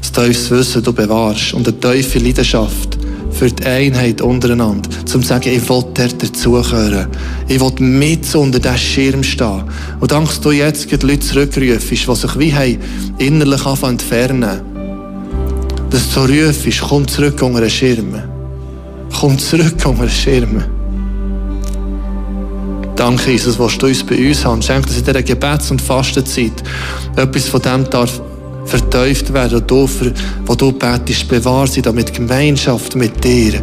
das 0.02 0.12
tiefes 0.12 0.52
Wissen, 0.52 0.84
du 0.84 0.92
bewahrst 0.92 1.54
und 1.54 1.66
eine 1.68 1.80
tiefe 1.80 2.20
Leidenschaft 2.20 2.99
für 3.40 3.50
die 3.50 3.66
Einheit 3.66 4.22
untereinander, 4.22 4.90
um 5.00 5.06
zu 5.06 5.22
sagen, 5.22 5.48
ich 5.48 5.70
will 5.70 5.86
dort 5.94 6.22
dazugehören. 6.22 7.08
Ich 7.48 7.62
will 7.62 7.72
mit 7.80 8.36
unter 8.36 8.60
diesem 8.60 8.78
Schirm 8.78 9.24
stehen. 9.24 9.64
Und 10.02 10.12
dass 10.12 10.42
du 10.42 10.52
jetzt 10.52 10.92
die 10.92 11.08
Leute 11.08 11.22
zurückrufst, 11.22 11.90
die 11.90 12.16
sich 12.16 12.40
wie 12.40 12.54
haben, 12.54 12.80
innerlich 13.18 13.66
entfernen. 13.66 14.60
Dass 15.90 16.14
du 16.14 16.20
rufst, 16.20 16.82
komm 16.82 17.08
zurück 17.08 17.42
unter 17.42 17.62
den 17.62 17.70
Schirm. 17.70 18.22
Komm 19.18 19.40
zurück 19.40 19.86
unter 19.86 20.04
den 20.04 20.10
Schirm. 20.10 20.64
Danke, 22.98 23.32
Jesus, 23.32 23.58
was 23.58 23.78
du 23.78 23.88
uns 23.88 24.04
bei 24.04 24.18
uns 24.18 24.44
hast. 24.44 24.66
Schenk, 24.66 24.86
dass 24.86 24.98
in 24.98 25.06
dieser 25.06 25.24
Gebets- 25.24 25.72
und 25.72 25.82
Fastenzeit 25.82 26.62
etwas 27.16 27.48
von 27.48 27.62
dem 27.62 27.90
darf 27.90 28.20
verteuft 28.70 29.34
werden, 29.34 29.64
du, 29.66 29.88
für, 29.88 30.14
wo 30.46 30.56
du 30.56 30.72
betest, 30.72 31.28
bewahr 31.28 31.68
sie, 31.68 31.82
damit 31.82 32.14
Gemeinschaft 32.14 32.96
mit 32.96 33.24
dir 33.24 33.62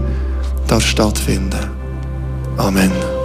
darf 0.67 0.85
stattfinden. 0.85 1.71
Amen. 2.57 3.16